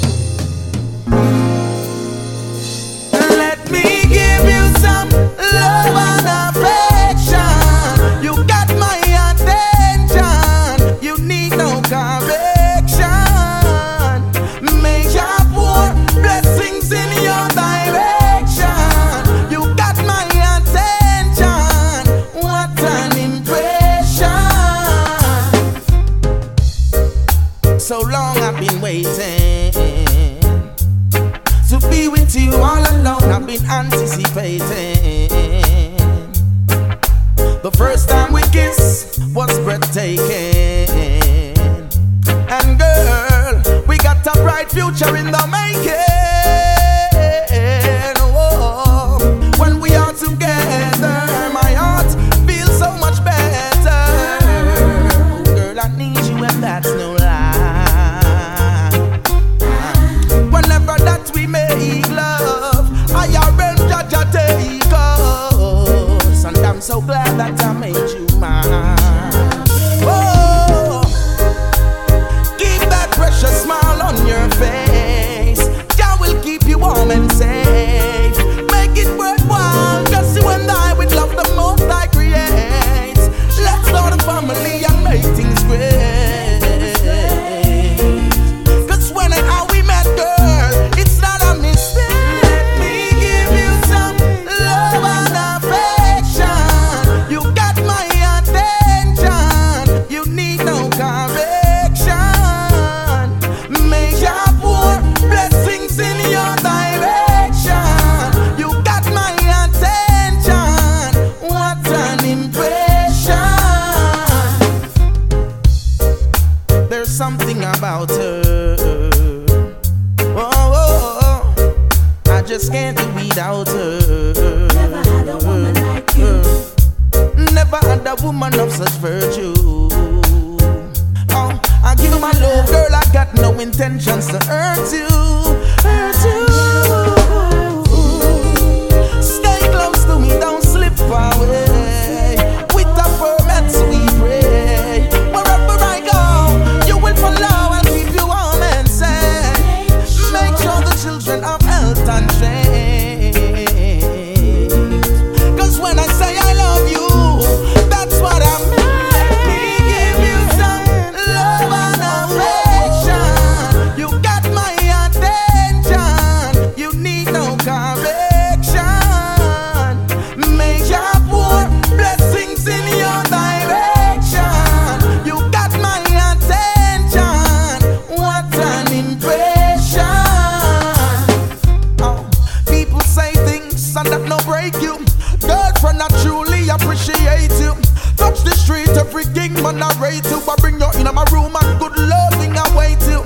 pray 190.05 190.19
to. 190.21 190.37
I 190.51 190.55
bring 190.61 190.79
you 190.79 190.89
in 190.99 191.07
my 191.15 191.25
room 191.31 191.55
and 191.59 191.79
good 191.79 191.97
loving 191.97 192.53
await 192.65 193.01
you. 193.09 193.21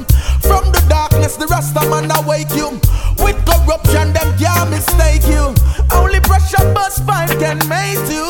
From 0.47 0.71
the 0.71 0.83
darkness, 0.87 1.35
the 1.35 1.47
Rasta 1.47 1.81
man 1.89 2.09
awake 2.19 2.53
you. 2.55 2.69
With 3.23 3.37
corruption, 3.45 4.13
them 4.13 4.29
can't 4.37 4.69
mistake 4.69 5.25
you. 5.27 5.53
Only 5.91 6.19
pressure, 6.21 6.65
but 6.73 6.91
spine 6.91 7.27
can 7.39 7.59
make 7.67 8.03
you. 8.09 8.28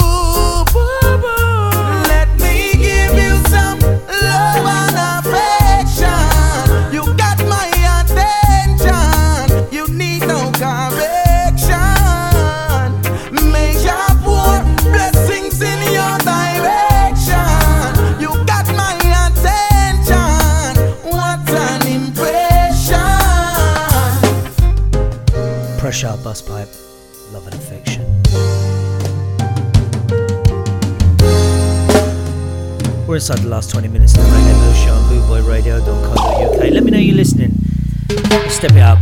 Step 38.59 38.73
It 38.73 38.81
Up. 38.81 38.98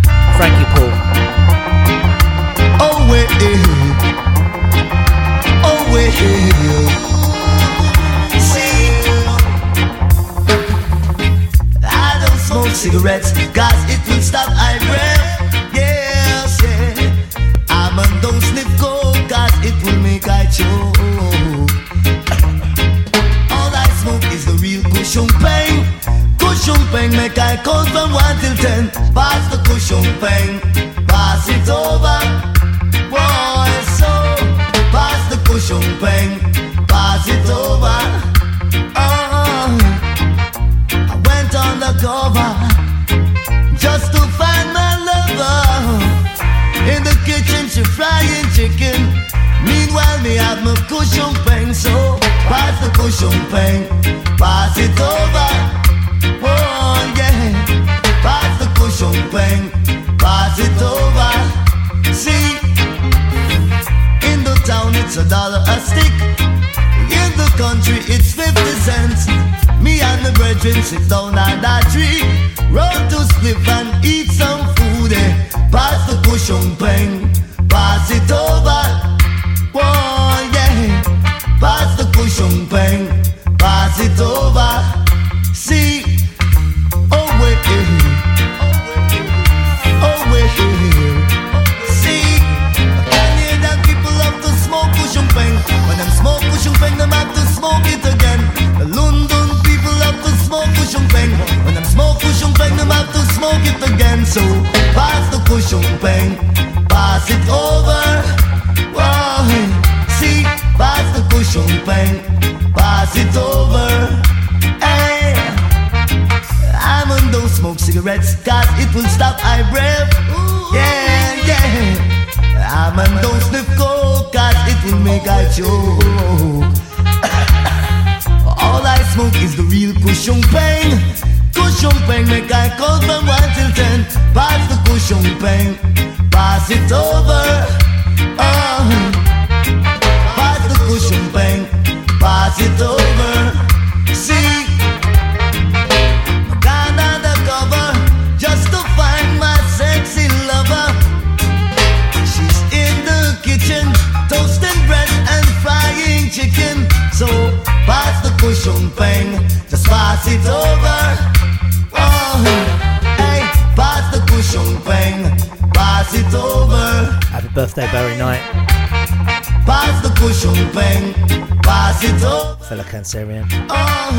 Oh, 173.70 174.12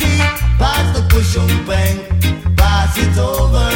see, 0.00 0.18
pass 0.58 0.98
the 0.98 1.02
bang, 1.64 2.56
pass 2.56 2.98
it 2.98 3.16
over. 3.16 3.70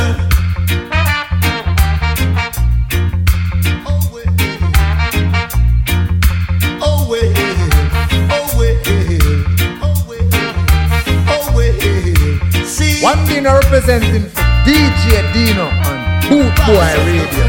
One 13.03 13.25
Dino 13.27 13.53
representing 13.53 14.23
DJ 14.65 15.33
Dino 15.33 15.67
on 15.67 16.29
Boot 16.29 16.57
Boy 16.67 16.91
Radio. 17.07 17.47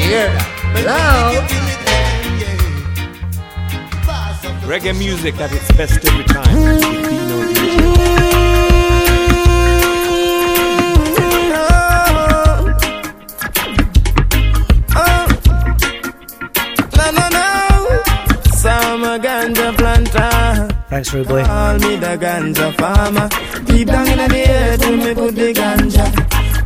Hear 0.00 0.26
that? 0.32 0.84
Loud. 0.86 1.64
Reggae 4.64 4.96
music 4.98 5.34
that 5.36 5.52
is 5.52 5.63
best 5.76 6.04
every 6.06 6.24
time. 6.24 6.54
With 6.62 6.80
Dino 6.82 7.38
DJ. 7.52 8.94
No, 16.96 17.10
no, 17.10 17.28
no. 17.28 18.02
Summer 18.52 19.18
ganja 19.18 19.76
planter. 19.76 20.68
Thanks, 20.88 21.10
Boy. 21.10 21.44
Call 21.44 21.78
me 21.78 21.96
the 21.96 22.16
ganja 22.24 22.72
farmer. 22.78 23.28
Deep 23.64 23.88
down 23.88 24.08
in 24.08 24.18
the 24.30 24.44
earth, 24.48 24.80
to 24.80 24.96
me 24.96 25.14
put 25.14 25.34
the 25.34 25.52
ganja. 25.52 26.23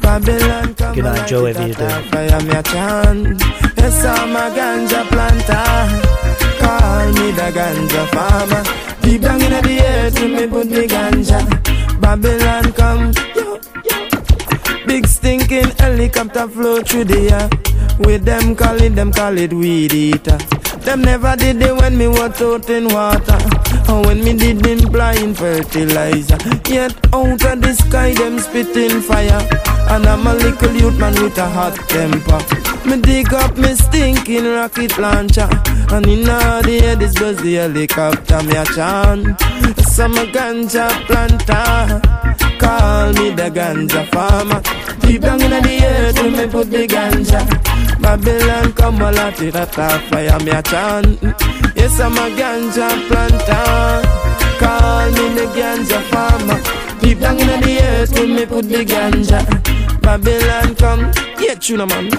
Babylon 0.08 0.74
come 0.74 0.94
Good 0.94 1.04
night, 1.04 1.28
Joe. 1.28 1.42
Whatever 1.42 1.66
you're 1.66 1.76
doing. 1.76 2.04
fire 2.10 2.40
me 2.40 2.54
a 2.56 2.62
chant. 2.62 3.42
Yes, 3.76 4.04
I'm 4.06 4.34
a 4.34 4.44
ganja 4.56 5.02
planter. 5.10 5.64
Call 6.60 7.08
me 7.12 7.30
the 7.32 7.48
ganja 7.52 8.02
farmer. 8.14 8.62
Deep 9.02 9.20
down 9.20 9.42
in 9.42 9.50
the 9.50 9.80
earth, 9.84 10.14
to 10.16 10.28
me 10.28 10.46
put 10.46 10.70
the 10.70 10.86
ganja. 10.86 11.40
Babylon 12.00 12.72
come. 12.72 13.12
Yo, 13.36 13.60
yo. 13.84 14.86
Big 14.86 15.06
stinking 15.06 15.72
helicopter 15.76 16.48
flow 16.48 16.80
through 16.80 17.04
the 17.04 17.30
air. 17.30 17.50
With 17.98 18.24
them 18.24 18.56
call 18.56 18.80
it, 18.80 18.94
them 18.94 19.12
call 19.12 19.36
it 19.36 19.52
weed 19.52 19.92
eater. 19.92 20.38
Them 20.86 21.02
never 21.02 21.36
did 21.36 21.60
it 21.60 21.76
when 21.76 21.98
me 21.98 22.08
was 22.08 22.40
out 22.40 22.70
in 22.70 22.88
water. 22.88 23.57
Or 23.88 24.02
when 24.02 24.22
me 24.22 24.34
did 24.34 24.66
in 24.66 24.90
blind 24.92 25.38
fertilizer. 25.38 26.38
Yet 26.68 26.94
out 27.14 27.44
of 27.44 27.60
the 27.62 27.74
sky 27.74 28.12
them 28.14 28.38
spitting 28.38 29.00
fire. 29.00 29.42
And 29.90 30.06
I'm 30.06 30.26
a 30.26 30.34
little 30.34 30.74
youth 30.74 30.98
man 30.98 31.14
with 31.22 31.38
a 31.38 31.48
hot 31.48 31.74
temper. 31.88 32.40
Me 32.88 33.00
dig 33.00 33.32
up 33.32 33.56
me 33.56 33.74
stinking 33.74 34.44
rocket 34.44 34.98
launcher. 34.98 35.48
And 35.90 36.06
in 36.06 36.28
all 36.28 36.62
the 36.62 36.80
air 36.82 36.96
this 36.96 37.18
was 37.20 37.38
the 37.42 37.54
helicopter 37.54 38.42
me 38.42 38.56
a 38.56 38.64
chant. 38.66 39.40
Some 39.88 40.16
a 40.16 40.26
ganja 40.26 40.88
planter. 41.06 42.00
Call 42.58 43.12
me 43.14 43.30
the 43.30 43.50
ganja 43.50 44.06
farmer. 44.12 44.60
Deep 45.00 45.22
down 45.22 45.40
in 45.40 45.50
the 45.50 45.84
earth, 45.84 46.22
when 46.22 46.32
me 46.32 46.46
put 46.46 46.70
the 46.70 46.86
ganja. 46.86 47.77
Babylon 48.00 48.72
come 48.72 49.00
a 49.02 49.12
lot 49.12 49.40
it 49.40 49.54
at 49.54 49.74
fire 49.74 50.38
me 50.40 50.50
a 50.50 50.62
chant. 50.62 51.18
Yes, 51.74 52.00
I'm 52.00 52.12
a 52.12 52.26
ganja 52.38 52.88
planter. 53.08 54.08
Call 54.58 55.10
me 55.10 55.34
the 55.34 55.46
ganja 55.56 56.00
farmer. 56.10 56.60
Deep 57.00 57.20
down 57.20 57.38
in 57.38 57.60
the 57.60 57.78
earth, 57.82 58.12
when 58.18 58.34
me 58.34 58.46
put 58.46 58.68
the 58.68 58.84
ganja. 58.84 59.87
Babylon 60.08 60.74
come, 60.76 61.12
yeah, 61.38 61.54
tuna 61.54 61.86
man. 61.86 62.10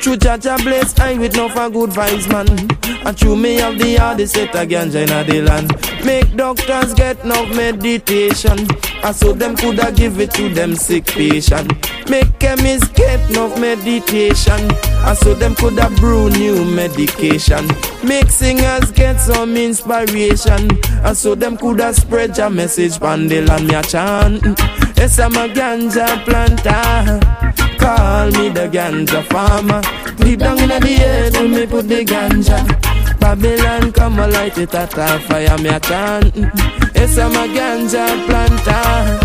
True 0.00 0.16
Jah 0.16 0.38
Jah 0.38 0.56
bless 0.58 0.96
I 1.00 1.18
with 1.18 1.34
no 1.34 1.48
for 1.48 1.68
good 1.68 1.90
vibes 1.90 2.30
man. 2.30 2.46
And 3.04 3.18
true 3.18 3.34
me 3.34 3.56
have 3.56 3.76
the 3.80 3.96
hardest 3.96 4.34
set 4.34 4.54
of 4.54 4.68
ganja 4.68 5.02
in 5.02 5.26
the 5.26 5.42
land. 5.42 5.72
Make 6.04 6.36
doctors 6.36 6.94
get 6.94 7.24
no 7.26 7.44
meditation. 7.46 8.68
And 9.02 9.16
so 9.16 9.32
them 9.32 9.56
coulda 9.56 9.90
give 9.90 10.20
it 10.20 10.30
to 10.34 10.48
them 10.50 10.76
sick 10.76 11.06
patient. 11.06 11.72
Make 12.08 12.38
chemists 12.38 12.90
get 12.90 13.28
no 13.30 13.48
meditation. 13.56 14.70
And 15.04 15.18
so 15.18 15.34
them 15.34 15.56
coulda 15.56 15.90
brew 15.96 16.30
new 16.30 16.64
medication. 16.64 17.66
Make 18.04 18.30
singers 18.30 18.92
get 18.92 19.16
some 19.16 19.56
inspiration. 19.56 20.70
And 21.04 21.16
so 21.16 21.34
them 21.34 21.56
coulda 21.56 21.92
spread 21.92 22.38
your 22.38 22.50
message 22.50 23.00
land 23.00 23.66
me 23.66 23.74
a 23.74 23.82
chant 23.82 24.85
Yes 24.96 25.18
I'm 25.18 25.34
a 25.34 25.48
ganja 25.48 26.24
planter 26.24 27.20
Call 27.86 28.26
me 28.32 28.48
the 28.48 28.66
ganja 28.68 29.22
farmer. 29.30 29.80
Deep 30.16 30.40
down 30.40 30.58
in 30.58 30.68
the 30.68 31.04
earth, 31.04 31.34
when 31.34 31.52
me 31.52 31.66
put 31.66 31.86
the 31.88 32.04
ganja. 32.04 32.58
Babylon 33.20 33.92
come 33.92 34.18
a 34.18 34.26
light 34.26 34.58
it 34.58 34.74
at 34.74 34.98
a 34.98 35.20
fire, 35.20 35.56
me 35.58 35.68
a 35.68 35.78
chant. 35.78 36.34
Yes, 36.96 37.16
I'm 37.16 37.30
a 37.30 37.46
ganja 37.54 38.26
planter. 38.26 39.18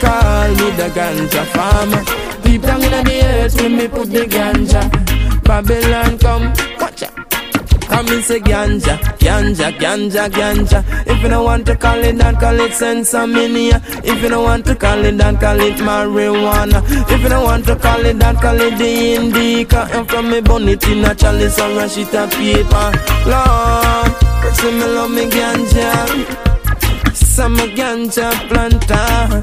Call 0.00 0.48
me 0.58 0.70
the 0.76 0.88
ganja 0.92 1.44
farmer. 1.54 2.02
Deep 2.42 2.62
down 2.62 2.82
in 2.82 3.04
the 3.04 3.20
earth, 3.24 3.62
when 3.62 3.76
me 3.76 3.86
put 3.86 4.10
the 4.10 4.26
ganja. 4.26 4.82
Babylon 5.44 6.18
come, 6.18 6.52
watch 6.80 7.04
out. 7.04 7.29
And 7.92 8.24
say 8.24 8.40
ganja, 8.40 8.98
ganja, 9.18 9.76
ganja, 9.78 10.28
ganja. 10.30 10.84
If 11.06 11.22
you 11.22 11.28
don't 11.28 11.44
want 11.44 11.66
to 11.66 11.76
call 11.76 11.98
it 11.98 12.16
that, 12.18 12.38
call 12.40 12.60
it 12.60 12.70
sensaminia. 12.72 13.82
If 14.04 14.22
you 14.22 14.28
don't 14.28 14.44
want 14.44 14.64
to 14.66 14.76
call 14.76 15.04
it 15.04 15.18
that, 15.18 15.40
call 15.40 15.60
it 15.60 15.76
marijuana. 15.76 16.82
If 17.10 17.22
you 17.22 17.28
don't 17.28 17.44
want 17.44 17.66
to 17.66 17.76
call 17.76 18.04
it 18.06 18.18
that, 18.20 18.36
call 18.40 18.60
it 18.60 18.78
the 18.78 19.14
indica. 19.16 19.88
And 19.92 20.08
from 20.08 20.30
me 20.30 20.40
bonnet 20.40 20.86
in 20.88 21.04
a 21.04 21.14
chalice 21.14 21.58
or 21.58 21.78
a 21.80 21.88
sheet 21.88 22.14
of 22.14 22.30
paper. 22.30 22.92
Lord, 23.26 24.54
say 24.56 24.72
me 24.72 24.84
love 24.86 25.10
me 25.10 25.26
ganja. 25.26 26.49
Some 27.40 27.56
ganja 27.56 28.30
planter. 28.48 29.42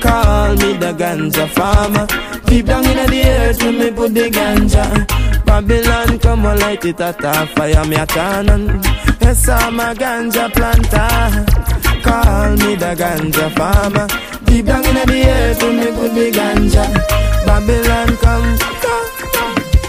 Call 0.00 0.54
me 0.54 0.76
the 0.78 0.94
ganja 0.96 1.48
farmer. 1.48 2.06
Deep 2.46 2.66
down 2.66 2.86
in 2.86 3.10
the 3.10 3.24
earth, 3.26 3.60
when 3.64 3.78
me 3.80 3.90
put 3.90 4.14
the 4.14 4.30
ganja. 4.30 5.44
Babylon 5.44 6.20
come 6.20 6.46
and 6.46 6.60
light 6.60 6.84
it 6.84 7.00
at 7.00 7.18
a 7.24 7.44
fire, 7.48 7.84
me 7.84 7.96
a 7.96 8.06
canon. 8.06 8.80
Yes, 9.20 9.48
I'm 9.48 9.80
a 9.80 9.92
ganja 9.92 10.52
planter. 10.52 11.44
Call 12.04 12.50
me 12.58 12.76
the 12.76 12.94
ganja 12.94 13.50
farmer. 13.56 14.06
Deep 14.44 14.66
down 14.66 14.84
in 14.86 14.94
the 14.94 15.24
earth, 15.26 15.62
when 15.64 15.78
me 15.80 15.86
put 15.86 16.14
the 16.14 16.30
ganja. 16.30 16.86
Babylon 17.44 18.16
come. 18.18 18.56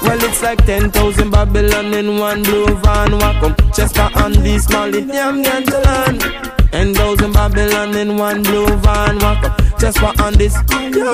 Well, 0.01 0.23
it's 0.23 0.41
like 0.41 0.65
10,000 0.65 1.29
Babylon 1.29 1.93
in 1.93 2.17
one 2.17 2.41
blue 2.41 2.65
van. 2.77 3.11
Walk 3.19 3.43
up, 3.43 3.75
Chester 3.75 4.09
and 4.15 4.33
the 4.37 4.57
small 4.57 4.89
ganja 4.89 5.85
land. 5.85 6.53
10,000 6.73 7.31
Babylon 7.31 7.95
in 7.95 8.17
one 8.17 8.41
blue 8.41 8.65
van. 8.77 9.19
Walk 9.19 9.43
up, 9.43 9.61
Chester 9.79 10.11
and 10.23 10.35
this. 10.37 10.55
Yo, 10.91 11.13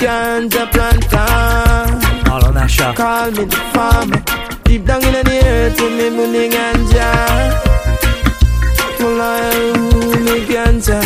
ganja 0.00 0.64
planter. 0.72 2.30
All 2.30 2.46
on 2.46 2.54
that 2.54 2.70
show. 2.70 2.90
Call 2.94 3.30
me 3.32 3.44
the 3.44 3.56
farmer. 3.74 4.22
Deep 4.64 4.86
down 4.86 5.04
in 5.04 5.12
the 5.12 5.42
earth, 5.44 5.78
with 5.78 5.92
me 5.92 6.08
money 6.08 6.48
ganja. 6.48 7.60
I 8.98 9.72
me 10.24 10.46
ganja, 10.46 11.00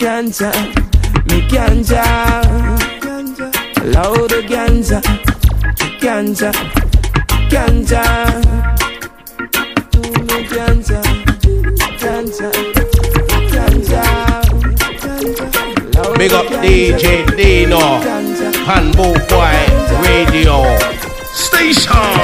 ganja, 0.00 0.50
me 1.28 1.46
ganja. 1.46 2.02
Loud 3.94 4.32
ganja, 4.50 5.00
ganja, 6.00 6.50
ganja. 7.48 8.81
Big 16.22 16.32
up 16.34 16.46
DJ 16.62 17.26
Dino, 17.36 17.80
Handbook 18.64 19.28
Boy 19.28 19.58
Radio 20.04 20.78
Station. 21.34 22.22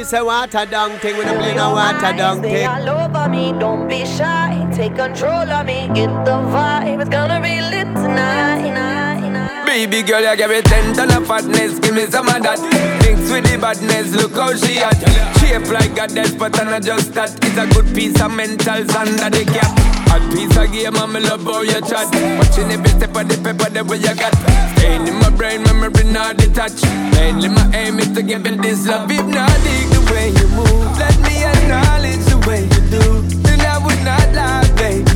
we 0.00 0.04
say 0.04 0.22
water 0.22 0.64
down 0.64 0.98
thing, 1.00 1.14
we 1.18 1.24
don't 1.24 1.36
play 1.36 1.54
no 1.54 1.72
water 1.72 2.16
down 2.16 2.40
thing. 2.40 2.66
all 2.66 2.88
over 2.88 3.28
me, 3.28 3.52
don't 3.58 3.86
be 3.86 4.06
shy, 4.06 4.66
take 4.72 4.96
control 4.96 5.50
of 5.50 5.66
me, 5.66 5.88
get 5.88 6.08
the 6.24 6.38
vibe, 6.52 7.00
it's 7.02 7.10
gonna 7.10 7.38
be 7.38 7.60
lit 7.60 7.86
tonight. 7.94 8.62
tonight. 8.62 9.66
Baby 9.66 10.02
girl, 10.02 10.22
you 10.22 10.36
give 10.38 10.48
me 10.48 10.62
ten 10.62 10.94
ton 10.94 11.12
of 11.12 11.26
fatness, 11.26 11.78
give 11.80 11.94
me 11.94 12.06
some 12.06 12.28
of 12.28 12.42
that. 12.42 12.58
Mixed 13.02 13.30
with 13.30 13.44
the 13.44 13.58
badness, 13.60 14.14
look 14.14 14.32
how 14.32 14.54
she 14.54 14.78
at. 14.78 14.96
Shape 15.38 15.70
like 15.70 15.98
a 15.98 16.06
death, 16.08 16.38
but 16.38 16.58
I'm 16.58 16.70
not 16.70 16.82
just 16.82 17.12
that. 17.12 17.32
It's 17.44 17.58
a 17.58 17.66
good 17.66 17.94
piece 17.94 18.18
of 18.22 18.32
mental 18.32 18.88
sand 18.88 19.18
that 19.18 19.32
they 19.32 19.44
cap. 19.44 19.89
Hot 20.10 20.22
piece 20.34 20.56
of 20.56 20.72
game 20.72 20.96
and 20.96 21.12
me 21.12 21.20
love 21.20 21.44
how 21.44 21.62
you 21.62 21.80
chat. 21.86 22.10
Watching 22.38 22.70
every 22.74 22.90
step 22.90 23.14
of 23.14 23.28
the 23.28 23.36
paper 23.38 23.70
the 23.70 23.84
way 23.84 23.98
you 23.98 24.14
got. 24.14 24.34
Staying 24.76 25.06
in 25.06 25.14
my 25.22 25.30
brain, 25.30 25.62
memory 25.62 26.04
not 26.10 26.36
detached. 26.36 26.84
Mainly 27.14 27.48
my 27.48 27.64
aim 27.74 27.98
is 27.98 28.10
to 28.12 28.22
give 28.22 28.46
you 28.46 28.56
this 28.56 28.86
love. 28.86 29.10
If 29.10 29.26
not 29.26 29.54
dig 29.62 29.86
the 29.94 30.00
way 30.10 30.28
you 30.34 30.48
move. 30.58 30.98
Let 30.98 31.16
me 31.22 31.44
acknowledge 31.46 32.24
the 32.26 32.38
way 32.46 32.62
you 32.64 32.82
do. 32.90 33.22
Then 33.46 33.60
I 33.60 33.78
would 33.78 34.02
not 34.02 34.26
lie, 34.34 34.66
babe. 34.76 35.09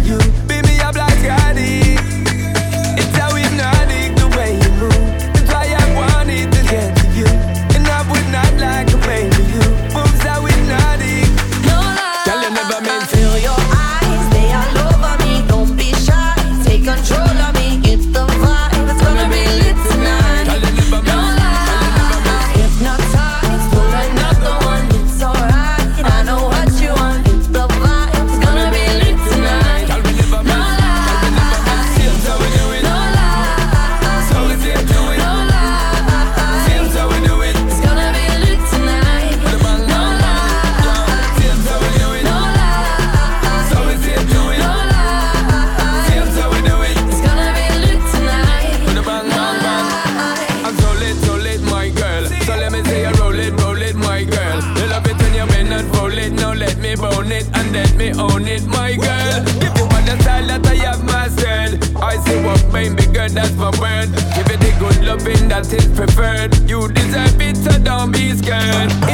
what 65.65 65.73
is 65.73 65.87
preferred. 65.97 66.55
You 66.69 66.89
deserve 66.89 67.41
it, 67.41 67.57
so 67.57 67.79
don't 67.79 68.13
be 68.13 68.33
scared. 68.33 69.14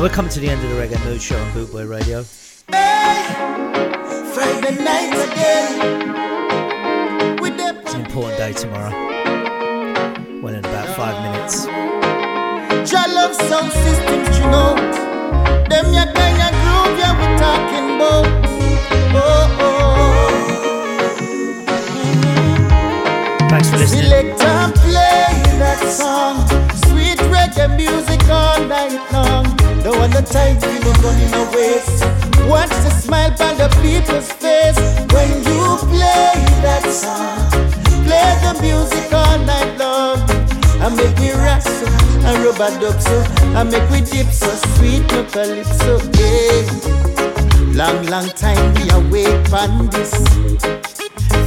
We're 0.00 0.08
coming 0.08 0.30
to 0.30 0.40
the 0.40 0.48
end 0.48 0.62
of 0.62 0.70
the 0.70 0.76
Reggae 0.76 1.04
Mood 1.04 1.20
Show 1.20 1.36
on 1.38 1.50
Bootboy 1.52 1.88
Radio. 1.88 2.20
It's 7.82 7.94
an 7.94 8.00
important 8.06 8.38
day 8.38 8.52
tomorrow. 8.52 8.90
Well, 10.42 10.54
in 10.54 10.64
about 10.64 10.88
five 10.96 11.22
minutes. 11.22 11.66
Love 13.12 13.34
sound 13.34 13.72
systems, 13.72 14.38
you 14.38 14.44
know. 14.46 14.74
Them 15.68 15.92
ya 15.92 16.04
kind 16.14 16.40
of 16.40 16.52
groove, 16.62 16.98
yeah, 16.98 17.12
we 17.18 17.26
talking 17.38 17.96
about. 17.96 18.26
Oh, 19.14 19.58
oh. 19.60 20.28
Thanks 23.50 23.68
for 23.68 23.76
listening. 23.76 24.04
Select 24.04 24.42
and 24.42 24.74
play 24.74 25.42
that 25.58 25.80
song. 25.90 26.36
Reggae 27.60 27.76
music 27.76 28.22
all 28.30 28.60
night 28.64 28.98
long. 29.12 29.44
Don't 29.82 29.98
want 29.98 30.12
the 30.12 30.22
time 30.22 30.58
to 30.60 30.68
no 30.80 30.92
running 31.04 31.34
away. 31.34 31.80
Watch 32.48 32.70
the 32.70 32.90
smile 32.90 33.30
on 33.40 33.56
the 33.58 33.68
people's 33.82 34.32
face 34.32 34.78
when 35.12 35.28
you 35.44 35.76
play 35.92 36.32
that 36.64 36.84
song. 36.88 37.50
Play 38.06 38.32
the 38.44 38.58
music 38.62 39.12
all 39.12 39.38
night 39.44 39.76
long. 39.78 40.18
I 40.80 40.88
make 40.88 41.18
me 41.18 41.32
rock 41.32 41.60
so, 41.60 41.86
I 42.24 42.42
rub 42.44 42.60
a 42.60 42.80
dub 42.80 43.00
so, 43.00 43.24
I 43.54 43.62
make 43.64 43.88
we 43.90 44.00
dip 44.00 44.32
so 44.32 44.50
sweet 44.76 45.02
no 45.12 45.24
calypso. 45.24 45.98
Yeah. 46.16 46.64
Long, 47.76 48.06
long 48.06 48.28
time 48.30 48.74
we 48.74 48.88
awake 48.90 49.52
on 49.52 49.88
this. 49.88 50.14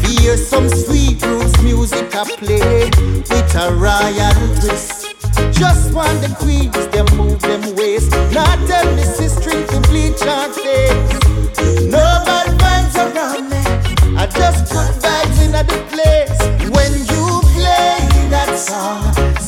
Hear 0.05 0.37
some 0.37 0.69
sweet 0.69 1.25
roots 1.25 1.61
music 1.63 2.15
I 2.15 2.23
play 2.37 2.85
with 3.29 3.55
a 3.55 3.73
royal 3.73 4.59
twist. 4.61 5.02
Just 5.51 5.93
want 5.93 6.21
the 6.21 6.33
queens, 6.39 6.87
them 6.87 7.05
move 7.17 7.41
them 7.41 7.75
waist. 7.75 8.11
Not 8.31 8.57
tell 8.67 8.87
is 8.97 9.35
string 9.35 9.65
to 9.67 9.79
bleach 9.89 10.21
our 10.23 10.49
face. 10.53 11.19
No 11.91 12.05
bad 12.25 12.53
around 12.97 13.49
me. 13.49 13.61
I 14.17 14.25
just 14.27 14.71
good 14.71 14.93
vibes 15.03 15.39
in 15.45 15.51
the 15.51 15.65
place. 15.91 16.39
When 16.75 16.91
you 17.11 17.25
play 17.57 17.97
that 18.29 18.51
song, 18.57 19.01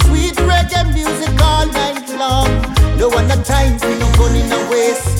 sweet 0.03 0.35
reggae 0.49 0.83
music 0.93 1.33
all 1.41 1.65
night 1.67 2.07
long. 2.21 2.49
No 2.97 3.09
one 3.09 3.27
the 3.27 3.39
time 3.43 3.77
for 3.79 3.93
no 4.01 4.07
gun 4.17 4.35
in 4.35 4.49
the 4.49 4.61
waist. 4.71 5.19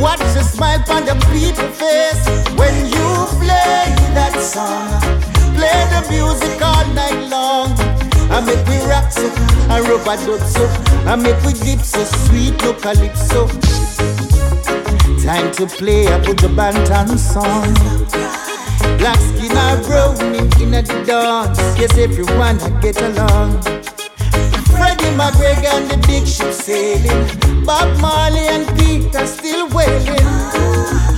Watch 0.00 0.24
the 0.34 0.42
smile 0.42 0.82
on 0.90 1.04
the 1.04 1.16
people 1.32 1.68
face 1.82 2.24
when 2.60 2.74
you 2.86 3.08
play 3.42 3.84
that 4.18 4.34
song. 4.40 5.00
Play 5.56 5.80
the 5.94 6.02
music 6.10 6.60
all 6.62 6.86
night 6.94 7.28
long. 7.28 7.65
I 8.36 8.40
make 8.44 8.68
we 8.68 8.76
rock 8.84 9.10
so, 9.10 9.32
I 9.70 9.80
rub 9.80 10.02
a 10.02 10.14
dub 10.20 10.40
so, 10.46 10.66
I 11.08 11.16
make 11.16 11.40
we 11.42 11.54
dip 11.54 11.80
so 11.80 12.04
sweet 12.04 12.52
no 12.60 12.74
calypso. 12.74 13.48
Time 15.24 15.50
to 15.52 15.64
play 15.66 16.06
I 16.06 16.20
put 16.20 16.36
the 16.36 16.52
Banton 16.52 17.16
song. 17.16 17.72
Black 18.98 19.18
skin 19.20 19.56
are 19.56 19.80
browning 19.84 20.52
in 20.60 20.70
the 20.72 20.82
dance. 21.06 21.58
Yes, 21.80 21.96
everyone 21.96 22.60
I 22.60 22.68
get 22.82 23.00
along. 23.00 23.62
Freddie 24.68 25.16
McGregor 25.16 25.72
and 25.72 25.90
the 25.90 25.96
big 26.06 26.26
ship 26.26 26.52
sailing. 26.52 27.64
Bob 27.64 27.88
Marley 28.02 28.48
and 28.48 28.68
Peter 28.76 29.26
still 29.26 29.66
wailing. 29.70 30.28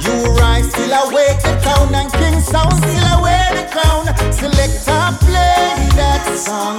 You 0.06 0.14
rise 0.38 0.70
still 0.70 0.94
awake 1.02 1.42
the 1.42 1.58
town 1.66 1.92
and 1.96 2.12
King 2.12 2.40
Sound 2.40 2.74
still 2.78 3.06
away 3.18 3.42
the 3.58 3.66
crown. 3.74 4.06
Selector 4.32 5.26
play 5.26 5.57
that 5.98 6.24
song. 6.38 6.78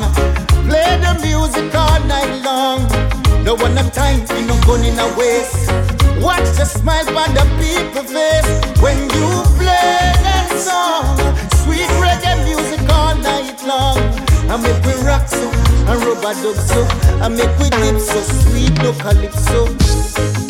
Play 0.68 0.96
the 1.04 1.14
music 1.22 1.76
all 1.76 2.00
night 2.08 2.32
long. 2.48 2.88
No 3.44 3.54
one 3.56 3.76
have 3.76 3.91
time 3.91 4.26
for 4.26 4.40
no 4.48 4.56
gun 4.66 4.84
in 4.84 4.98
a 4.98 5.08
waist. 5.20 5.68
Watch 6.24 6.48
the 6.56 6.66
smile 6.66 7.08
on 7.18 7.34
the 7.36 7.46
people 7.60 8.04
face 8.08 8.50
when 8.82 8.98
you 9.16 9.28
play 9.60 10.00
that 10.26 10.50
song. 10.56 11.20
Sweet 11.62 11.90
reggae 12.04 12.36
music 12.48 12.82
all 12.90 13.16
night 13.16 13.60
long. 13.68 14.00
I 14.50 14.56
make 14.58 14.82
we 14.86 14.94
rock 15.04 15.28
so, 15.28 15.48
and 15.90 16.00
rub 16.06 16.24
a 16.24 16.32
dub 16.41 16.58
so, 16.70 16.80
I 17.22 17.28
make 17.28 17.54
we 17.60 17.70
dip 17.70 18.00
so 18.00 18.20
sweet 18.41 18.74
no 18.82 18.94
calypso. 18.94 20.49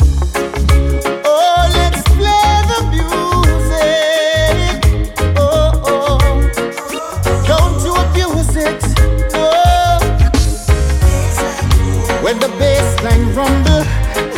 When 12.30 12.38
the 12.38 12.58
bass 12.60 13.02
line 13.02 13.26
rumble, 13.34 13.82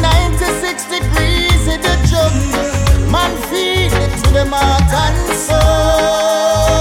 96 0.01 0.85
degrees 0.89 1.63
in 1.69 1.79
the 1.85 1.97
jungle, 2.09 3.13
man 3.13 3.33
feel 3.53 3.93
it 4.05 4.13
to 4.25 4.31
them 4.33 4.49
heart 4.49 4.93
and 5.05 5.21
soul. 5.37 6.73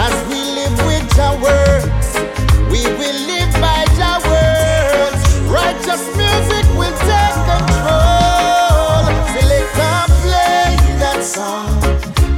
As 0.00 0.14
we 0.30 0.40
live 0.56 0.76
with 0.88 1.18
our 1.20 1.36
words, 1.44 2.08
we 2.72 2.80
will 2.96 3.20
live 3.28 3.52
by 3.60 3.84
our 4.08 4.20
words. 4.32 5.20
Righteous 5.44 6.04
music 6.16 6.64
will 6.80 6.96
take 7.04 7.38
control. 7.52 9.04
Select 9.36 9.76
and 9.92 10.12
play 10.24 10.72
that 11.04 11.20
song. 11.20 11.76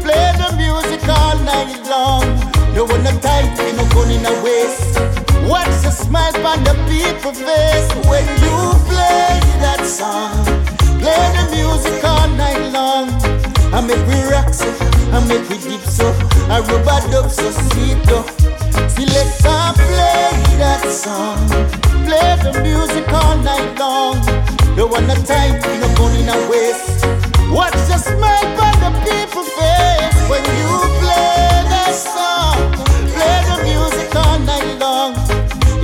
Play 0.03 0.27
the 0.43 0.51
music 0.59 1.07
all 1.07 1.39
night 1.47 1.71
long. 1.87 2.27
No 2.75 2.85
one 2.85 3.05
no 3.05 3.13
time, 3.21 3.47
we 3.59 3.71
no 3.79 3.85
gun 3.95 4.11
in 4.11 4.27
people 7.11 7.33
face 7.33 7.91
when 8.07 8.25
you 8.39 8.59
play 8.87 9.41
that 9.59 9.83
song. 9.85 10.45
Play 11.03 11.23
the 11.37 11.45
music 11.51 12.03
all 12.05 12.29
night 12.39 12.63
long. 12.71 13.09
I 13.75 13.81
make 13.81 14.05
we 14.07 14.23
rock 14.31 14.53
so, 14.55 14.71
I 15.15 15.19
make 15.27 15.49
we 15.49 15.59
deep 15.59 15.81
so, 15.81 16.07
I 16.49 16.61
rub 16.61 16.87
a 16.87 16.97
dub 17.11 17.31
so 17.31 17.51
sweet 17.51 17.99
though. 18.07 18.27
Select 18.95 19.45
and 19.45 19.77
play 19.77 20.31
that 20.63 20.85
song. 20.87 21.41
Play 22.07 22.31
the 22.45 22.53
music 22.63 23.07
all 23.13 23.37
night 23.39 23.79
long. 23.79 24.17
No 24.77 24.87
one 24.87 25.07
no 25.07 25.15
time, 25.27 25.59
no 25.81 25.89
gun 25.97 26.15
in 26.21 26.29
a 26.29 26.39
waste. 26.51 27.05
Watch 27.51 27.79
the 27.91 27.99
smile 27.99 28.61
on 28.67 28.77
the 28.85 28.91
people 29.07 29.45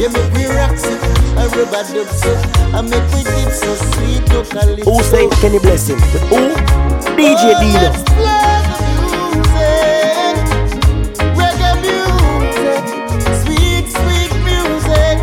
You 0.07 0.13
make 0.13 0.33
we 0.35 0.47
rock 0.47 0.79
so, 0.79 0.97
I 1.37 1.49
rub 1.49 1.75
a 1.75 1.83
dub 1.93 2.07
so, 2.07 2.31
I 2.73 2.81
make 2.81 3.03
we 3.13 3.25
deep 3.25 3.51
so 3.51 3.75
sweet 3.75 4.23
no 4.29 4.45
calypso. 4.45 4.89
Who 4.89 5.03
say 5.03 5.29
Kenny 5.41 5.59
Blessing? 5.59 5.97
With 5.97 6.23
who? 6.29 6.55
DJ 7.17 7.43
oh, 7.43 7.61
Dino. 7.61 7.91
Reggae 11.35 11.73
music, 11.83 12.85
sweet, 13.43 13.87
sweet 13.91 14.33
music. 14.47 15.19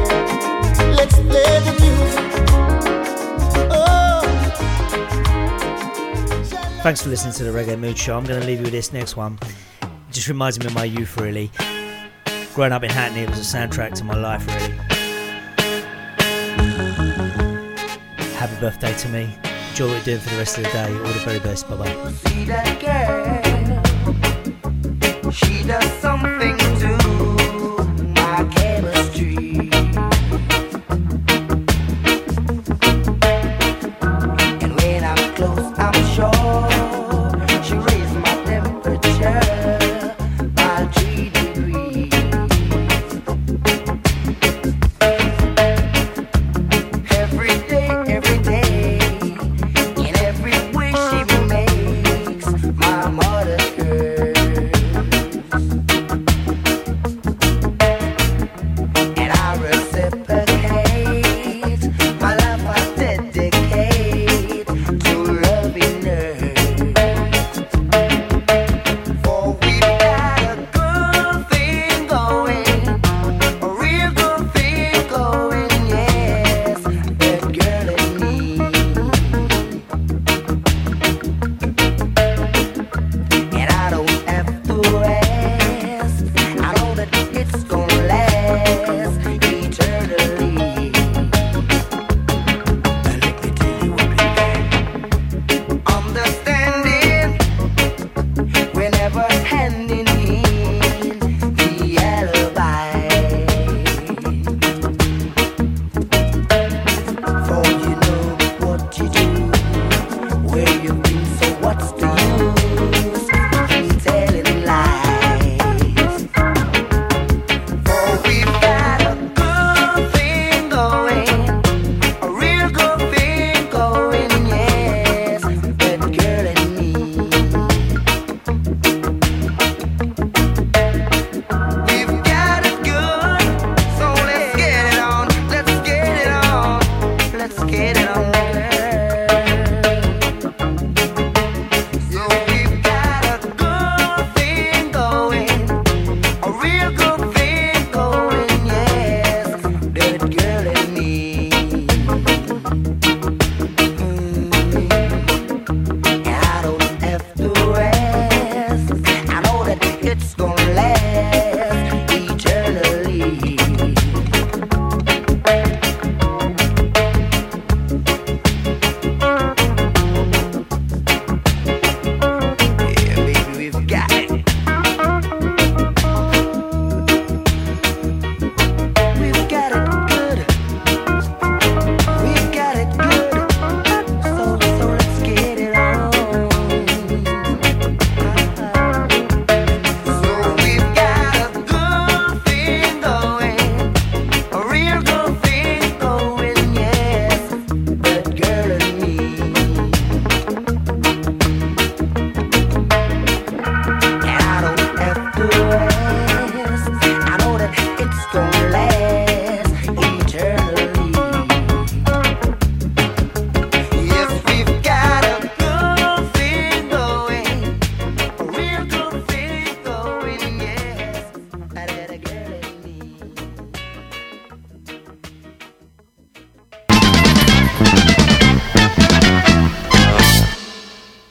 Let's 0.97 1.15
play 1.15 1.59
the 1.63 1.73
music. 1.79 2.27
Oh, 3.71 4.21
Thanks 6.83 7.01
for 7.03 7.07
listening 7.07 7.33
to 7.35 7.43
the 7.45 7.51
Reggae 7.51 7.79
Mood 7.79 7.97
Show. 7.97 8.17
I'm 8.17 8.25
going 8.25 8.41
to 8.41 8.45
leave 8.45 8.57
you 8.57 8.63
with 8.63 8.73
this 8.73 8.91
next 8.91 9.15
one. 9.15 9.39
It 9.81 9.87
just 10.11 10.27
reminds 10.27 10.59
me 10.59 10.65
of 10.65 10.73
my 10.75 10.83
youth, 10.83 11.15
really. 11.21 11.51
Growing 12.53 12.71
up 12.71 12.83
in 12.83 12.91
Hackney, 12.91 13.21
it 13.21 13.29
was 13.31 13.39
a 13.39 13.57
soundtrack 13.57 13.95
to 13.95 14.03
my 14.03 14.13
life, 14.13 14.45
really. 14.45 14.77
Happy 18.35 18.55
birthday 18.59 18.93
to 18.93 19.09
me. 19.09 19.35
Enjoy 19.71 19.87
what 19.87 19.95
you're 19.95 20.03
doing 20.03 20.19
for 20.19 20.29
the 20.29 20.37
rest 20.37 20.59
of 20.59 20.65
the 20.65 20.69
day. 20.69 20.85
All 20.85 20.99
the 20.99 21.19
very 21.25 21.39
best. 21.39 21.67
Bye 21.67 21.77
bye. 21.77 22.11
see 22.11 22.45
that 22.45 22.79
girl. 22.79 23.81
She 25.31 25.63
does 25.63 25.91
something 25.93 26.55